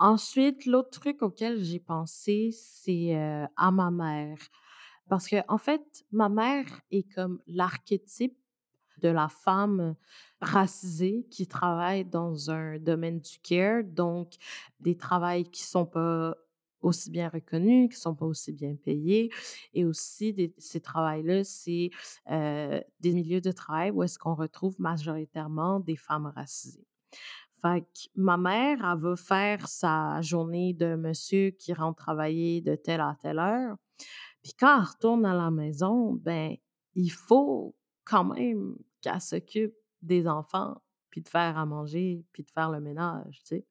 [0.00, 4.38] Ensuite, l'autre truc auquel j'ai pensé, c'est euh, à ma mère.
[5.08, 8.36] Parce que, en fait, ma mère est comme l'archétype
[9.00, 9.94] de la femme
[10.40, 14.32] racisée qui travaille dans un domaine du care, donc
[14.80, 16.34] des travails qui sont pas
[16.80, 19.30] aussi bien reconnus, qui sont pas aussi bien payés,
[19.74, 21.90] et aussi ces travails-là, c'est
[22.28, 26.86] des milieux de travail où est-ce qu'on retrouve majoritairement des femmes racisées.
[27.60, 33.00] Fait ma mère, elle va faire sa journée de monsieur qui rentre travailler de telle
[33.00, 33.76] à telle heure.
[34.42, 36.54] Puis quand elle retourne à la maison, ben
[36.94, 37.74] il faut
[38.04, 42.80] quand même qu'elle s'occupe des enfants, puis de faire à manger, puis de faire le
[42.80, 43.66] ménage, tu sais.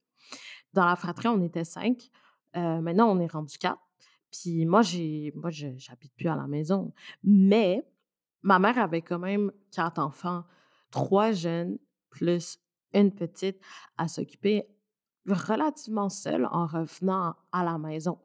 [0.74, 2.10] Dans la fratrie, on était cinq.
[2.56, 3.82] Euh, maintenant, on est rendu quatre.
[4.32, 6.93] Puis moi, j'ai, moi, j'habite plus à la maison.
[7.24, 7.86] Mais
[8.41, 10.43] ma mère avait quand même quatre enfants,
[10.91, 11.78] trois jeunes
[12.10, 12.60] plus
[12.93, 13.60] une petite
[13.98, 14.68] à s'occuper
[15.28, 18.20] relativement seule en revenant à la maison.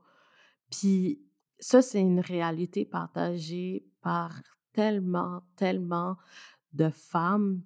[0.71, 1.21] Puis
[1.59, 4.41] ça, c'est une réalité partagée par
[4.73, 6.17] tellement, tellement
[6.73, 7.63] de femmes.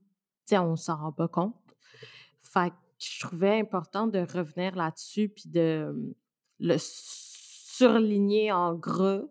[0.47, 1.55] Tu sais, on s'en rend pas compte.
[2.41, 6.17] Fait que je trouvais important de revenir là-dessus puis de
[6.61, 9.31] le surligner en gros.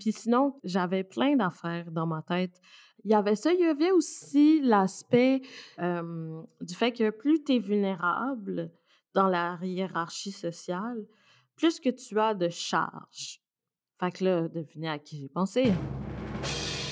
[0.00, 2.60] Puis sinon, j'avais plein d'affaires dans ma tête.
[3.04, 3.52] Il y avait ça.
[3.52, 5.42] Il y avait aussi l'aspect
[5.78, 8.72] du fait que plus tu es vulnérable
[9.14, 11.06] dans la hiérarchie sociale,
[11.54, 13.40] plus que tu as de charges.
[14.00, 15.72] Fait que là, devinez à qui j'ai pensé.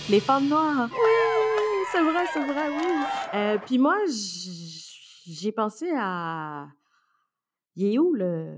[0.09, 0.89] Les femmes noires.
[0.91, 3.05] Oui, c'est vrai, c'est vrai, oui.
[3.35, 3.97] Euh, puis moi,
[5.27, 6.69] j'ai pensé à...
[7.75, 8.57] Il est où le,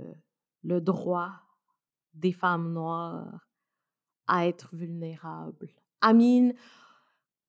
[0.65, 1.31] le droit
[2.15, 3.47] des femmes noires
[4.27, 5.69] à être vulnérables?
[6.01, 6.55] Amine,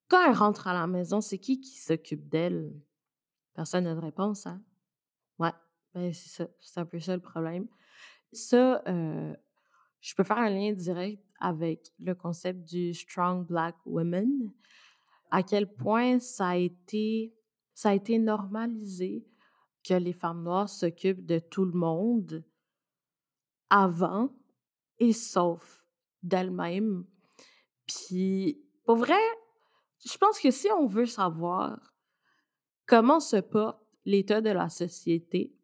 [0.08, 2.72] quand elle rentre à la maison, c'est qui qui s'occupe d'elle?
[3.54, 4.62] Personne n'a de réponse, hein?
[5.38, 5.52] Ouais,
[5.94, 6.48] ben c'est ça.
[6.60, 7.66] C'est un peu ça le problème.
[8.32, 9.34] Ça, euh,
[10.00, 14.52] je peux faire un lien direct avec le concept du Strong Black Women,
[15.30, 17.34] à quel point ça a été,
[17.74, 19.26] ça a été normalisé
[19.82, 22.44] que les femmes noires s'occupent de tout le monde
[23.70, 24.30] avant
[24.98, 25.84] et sauf
[26.22, 27.04] d'elles-mêmes.
[27.86, 29.20] Puis, pour vrai,
[30.04, 31.94] je pense que si on veut savoir
[32.86, 35.56] comment se porte l'état de la société,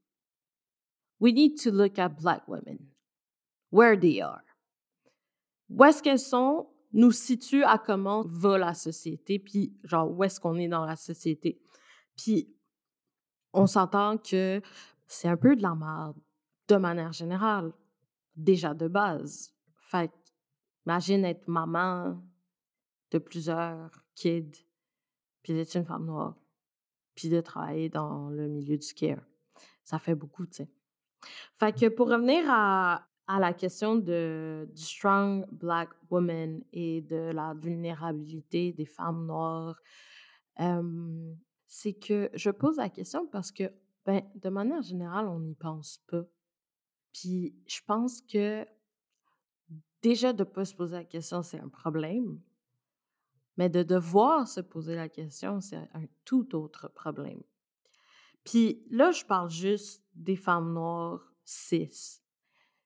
[1.21, 2.79] we need to look at black women,
[3.71, 4.43] where they are.
[5.69, 10.39] Où est-ce qu'elles sont nous situe à comment va la société, puis genre où est-ce
[10.39, 11.63] qu'on est dans la société.
[12.17, 12.55] Puis
[13.53, 14.61] on s'entend que
[15.07, 16.17] c'est un peu de la merde,
[16.69, 17.73] de manière générale,
[18.37, 19.55] déjà de base.
[19.77, 20.11] Fait
[20.87, 22.23] imagine être maman
[23.11, 24.67] de plusieurs kids,
[25.43, 26.37] puis d'être une femme noire,
[27.15, 29.23] puis de travailler dans le milieu du care.
[29.85, 30.71] Ça fait beaucoup, tu sais.
[31.55, 37.55] Fait que pour revenir à, la question de, du strong black woman et de la
[37.55, 39.81] vulnérabilité des femmes noires,
[41.67, 43.65] c'est que je pose la question parce que,
[44.05, 46.25] ben, de manière générale, on n'y pense pas.
[47.13, 48.67] Puis je pense que
[50.03, 52.41] déjà de ne pas se poser la question, c'est un problème.
[53.59, 57.43] Mais de devoir se poser la question, c'est un tout autre problème.
[58.45, 62.23] Puis là, je parle juste des femmes noires cis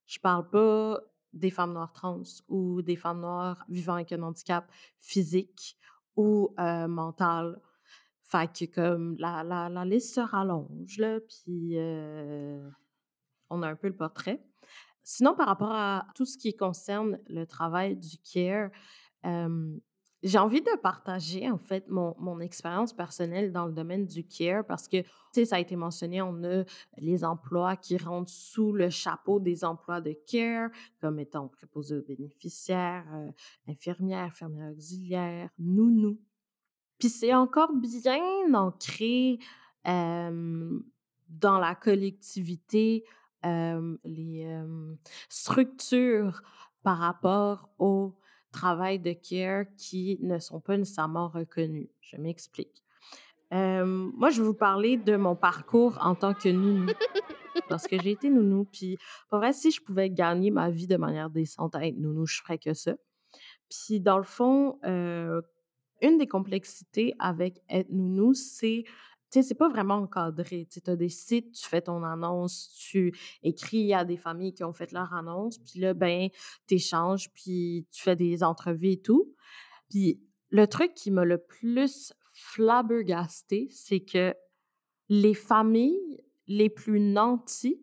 [0.06, 1.00] je parle pas
[1.32, 5.76] des femmes noires trans ou des femmes noires vivant avec un handicap physique
[6.14, 7.60] ou euh, mental.
[8.22, 12.68] Fait que comme la, la, liste se rallonge, là, puis euh,
[13.50, 14.42] on a un peu le portrait.
[15.02, 18.70] Sinon, par rapport à tout ce qui concerne le travail du CARE,
[20.22, 24.64] j'ai envie de partager, en fait, mon, mon expérience personnelle dans le domaine du care
[24.66, 26.64] parce que, tu sais, ça a été mentionné, on a
[26.96, 30.70] les emplois qui rentrent sous le chapeau des emplois de care,
[31.00, 33.30] comme étant préposés aux bénéficiaires, euh,
[33.68, 36.18] infirmières, infirmières auxiliaires, nounou.
[36.98, 39.38] Puis c'est encore bien ancré
[39.84, 43.04] dans la collectivité,
[43.44, 44.60] les
[45.28, 46.42] structures
[46.82, 48.14] par rapport aux
[48.52, 51.88] travail de care qui ne sont pas nécessairement reconnus.
[52.00, 52.82] Je m'explique.
[53.50, 56.90] moi, je vais vous parler de mon parcours en tant que nounou.
[57.68, 58.64] Parce que j'ai été nounou.
[58.64, 62.26] Puis, pour vrai, si je pouvais gagner ma vie de manière décente à être nounou,
[62.26, 62.94] je ferais que ça.
[63.70, 68.84] Puis, dans le fond, une des complexités avec être nounou, c'est
[69.42, 70.66] c'est pas vraiment encadré.
[70.70, 73.12] Tu as des sites, tu fais ton annonce, tu
[73.42, 76.28] écris à des familles qui ont fait leur annonce, puis là, ben,
[76.70, 79.34] échanges, puis tu fais des entrevues et tout.
[79.90, 80.20] Puis
[80.50, 84.34] le truc qui m'a le plus flabbergasté, c'est que
[85.08, 87.80] les familles les plus nantis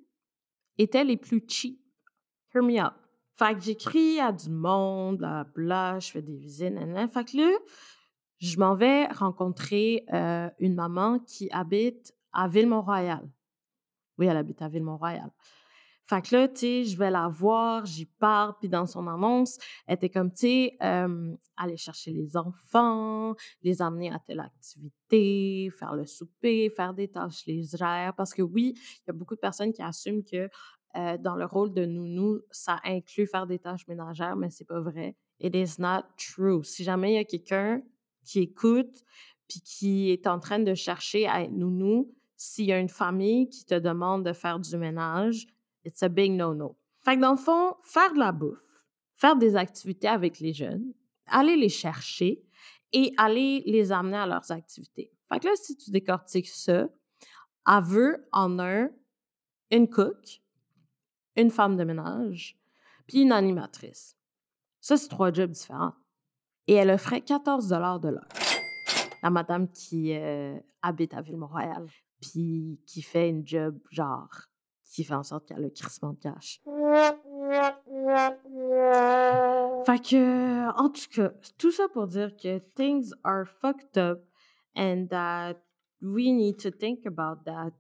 [0.78, 1.80] étaient les plus cheap.
[2.54, 2.94] Hear me out.
[3.36, 6.74] Fait que j'écris à du monde, bla, bla, je fais des visites,
[7.12, 7.58] Fait que là,
[8.44, 13.26] je m'en vais rencontrer euh, une maman qui habite à Ville-Mont-Royal.
[14.18, 15.32] Oui, elle habite à Ville-Mont-Royal.
[16.06, 19.58] Fait que là, tu sais, je vais la voir, j'y parle, puis dans son annonce,
[19.88, 25.96] elle était comme, tu sais, aller chercher les enfants, les amener à telle activité, faire
[25.96, 28.14] le souper, faire des tâches légères.
[28.18, 30.50] Parce que oui, il y a beaucoup de personnes qui assument que
[31.20, 35.16] dans le rôle de nounou, ça inclut faire des tâches ménagères, mais c'est pas vrai.
[35.40, 36.66] It is not true.
[36.66, 37.82] Si jamais il y a quelqu'un
[38.24, 39.04] qui écoute
[39.48, 43.50] puis qui est en train de chercher à être nounou, s'il y a une famille
[43.50, 45.48] qui te demande de faire du ménage,
[45.86, 46.78] it's a big no-no.
[47.02, 48.58] Fait que dans le fond, faire de la bouffe,
[49.16, 50.94] faire des activités avec les jeunes,
[51.28, 52.44] aller les chercher
[52.94, 55.12] et aller les amener à leurs activités.
[55.32, 56.88] Fait que là, si tu décortiques ça,
[57.82, 58.90] veut en un
[59.72, 60.42] une cook,
[61.36, 62.60] une femme de ménage,
[63.08, 64.16] puis une animatrice.
[64.80, 65.94] Ça, c'est trois jobs différents.
[66.68, 68.28] Et elle offrait 14 de l'heure.
[69.22, 71.88] La madame qui euh, habite à Ville-Mont-Royal,
[72.22, 74.30] puis qui fait une job genre
[74.94, 76.62] qui fait en sorte qu'il y a le crissement de cash.
[79.86, 84.24] Fait que, en tout cas, tout ça pour dire que things are fucked up
[84.76, 85.56] and that
[86.02, 87.72] we need to think about that.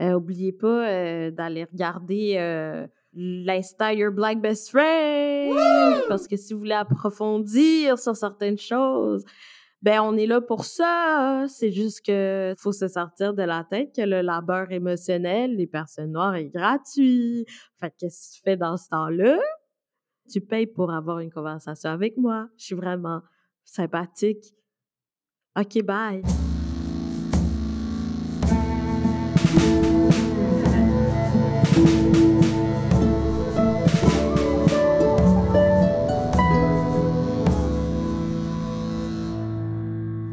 [0.00, 5.56] Euh, oubliez pas euh, d'aller regarder l'Insta Your Black Best Friend
[6.08, 9.24] parce que si vous voulez approfondir sur certaines choses,
[9.82, 11.46] ben on est là pour ça.
[11.48, 16.12] C'est juste que faut se sortir de la tête que le labeur émotionnel des personnes
[16.12, 17.46] noires est gratuit.
[17.78, 19.38] Fait qu'est-ce que tu fais dans ce temps-là?
[20.30, 22.48] Tu payes pour avoir une conversation avec moi.
[22.56, 23.22] Je suis vraiment
[23.64, 24.54] sympathique.
[25.56, 26.22] OK, bye.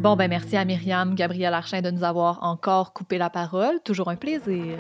[0.08, 3.82] Bon, ben merci à Myriam, Gabriel Archin de nous avoir encore coupé la parole.
[3.84, 4.78] Toujours un plaisir.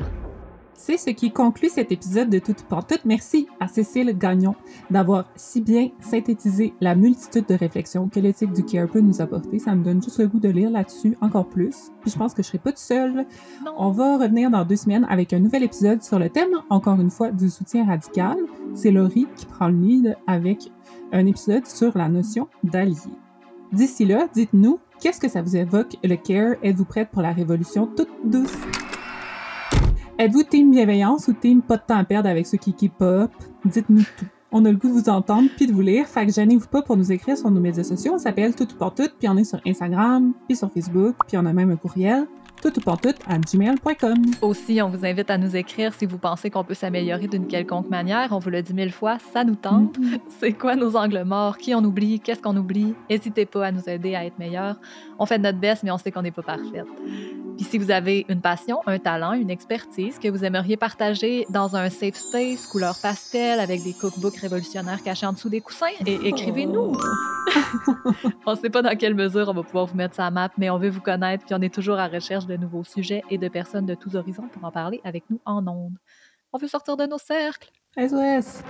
[0.73, 3.01] C'est ce qui conclut cet épisode de Toute Pantoute.
[3.03, 4.55] Merci à Cécile Gagnon
[4.89, 9.59] d'avoir si bien synthétisé la multitude de réflexions que l'éthique du care peut nous apporter.
[9.59, 11.75] Ça me donne juste le goût de lire là-dessus encore plus.
[11.99, 13.25] Puis je pense que je serai pas toute seule.
[13.77, 17.11] On va revenir dans deux semaines avec un nouvel épisode sur le thème, encore une
[17.11, 18.37] fois, du soutien radical.
[18.75, 20.71] C'est Laurie qui prend le lead avec
[21.11, 22.95] un épisode sur la notion d'allié.
[23.73, 26.55] D'ici là, dites-nous Qu'est-ce que ça vous évoque, le care?
[26.63, 28.57] Êtes-vous prête pour la révolution toute douce?
[30.17, 33.29] Êtes-vous team bienveillance ou team pas de temps à perdre avec ceux qui keep up?
[33.63, 34.25] Dites-nous tout.
[34.51, 36.81] On a le goût de vous entendre puis de vous lire, fait que gênez-vous pas
[36.81, 38.13] pour nous écrire sur nos médias sociaux.
[38.15, 41.45] On s'appelle Tout pour Tout, puis on est sur Instagram, puis sur Facebook, puis on
[41.45, 42.25] a même un courriel
[42.71, 44.15] tout à gmail.com.
[44.41, 47.89] Aussi, on vous invite à nous écrire si vous pensez qu'on peut s'améliorer d'une quelconque
[47.89, 48.29] manière.
[48.31, 49.97] On vous le dit mille fois, ça nous tente.
[49.97, 50.19] Mm-hmm.
[50.39, 51.57] C'est quoi nos angles morts?
[51.57, 52.19] Qui on oublie?
[52.19, 52.93] Qu'est-ce qu'on oublie?
[53.09, 54.75] N'hésitez pas à nous aider à être meilleurs.
[55.19, 56.87] On fait de notre best, mais on sait qu'on n'est pas parfaite.
[57.57, 61.75] Puis si vous avez une passion, un talent, une expertise que vous aimeriez partager dans
[61.75, 66.27] un safe space couleur pastel avec des cookbooks révolutionnaires cachés en dessous des coussins, et
[66.27, 66.93] écrivez-nous.
[68.45, 70.69] on ne sait pas dans quelle mesure on va pouvoir vous mettre sa map, mais
[70.69, 73.47] on veut vous connaître, puis on est toujours à recherche de nouveaux sujets et de
[73.47, 75.97] personnes de tous horizons pour en parler avec nous en ondes.
[76.53, 77.71] On veut sortir de nos cercles.
[77.97, 78.61] SOS.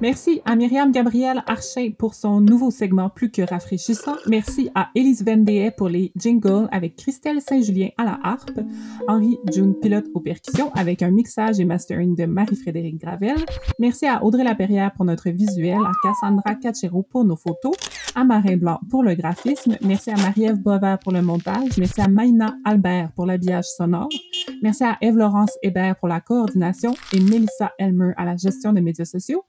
[0.00, 4.14] Merci à Myriam Gabriel Archet pour son nouveau segment plus que rafraîchissant.
[4.28, 8.60] Merci à Élise Vendée pour les jingles avec Christelle Saint-Julien à la harpe,
[9.08, 13.44] Henri June pilote aux percussions avec un mixage et mastering de Marie-Frédéric Gravel.
[13.80, 17.74] Merci à Audrey Laperrière pour notre visuel, à Cassandra Cachero pour nos photos,
[18.14, 19.76] à Marin Blanc pour le graphisme.
[19.82, 21.76] Merci à Marie-Ève Boisvert pour le montage.
[21.76, 24.08] Merci à Maïna Albert pour l'habillage sonore.
[24.62, 29.04] Merci à Eve-Laurence Hébert pour la coordination et Melissa Elmer à la gestion des médias
[29.04, 29.44] sociaux.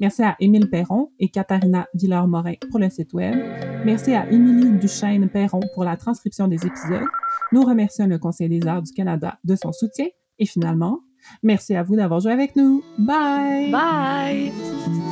[0.00, 3.36] Merci à Émile Perron et Katharina Villard-Morin pour le site web.
[3.84, 7.06] Merci à Émilie Duchesne-Perron pour la transcription des épisodes.
[7.52, 10.06] Nous remercions le Conseil des arts du Canada de son soutien.
[10.38, 11.00] Et finalement,
[11.42, 12.82] merci à vous d'avoir joué avec nous.
[12.98, 13.70] Bye!
[13.70, 15.11] Bye!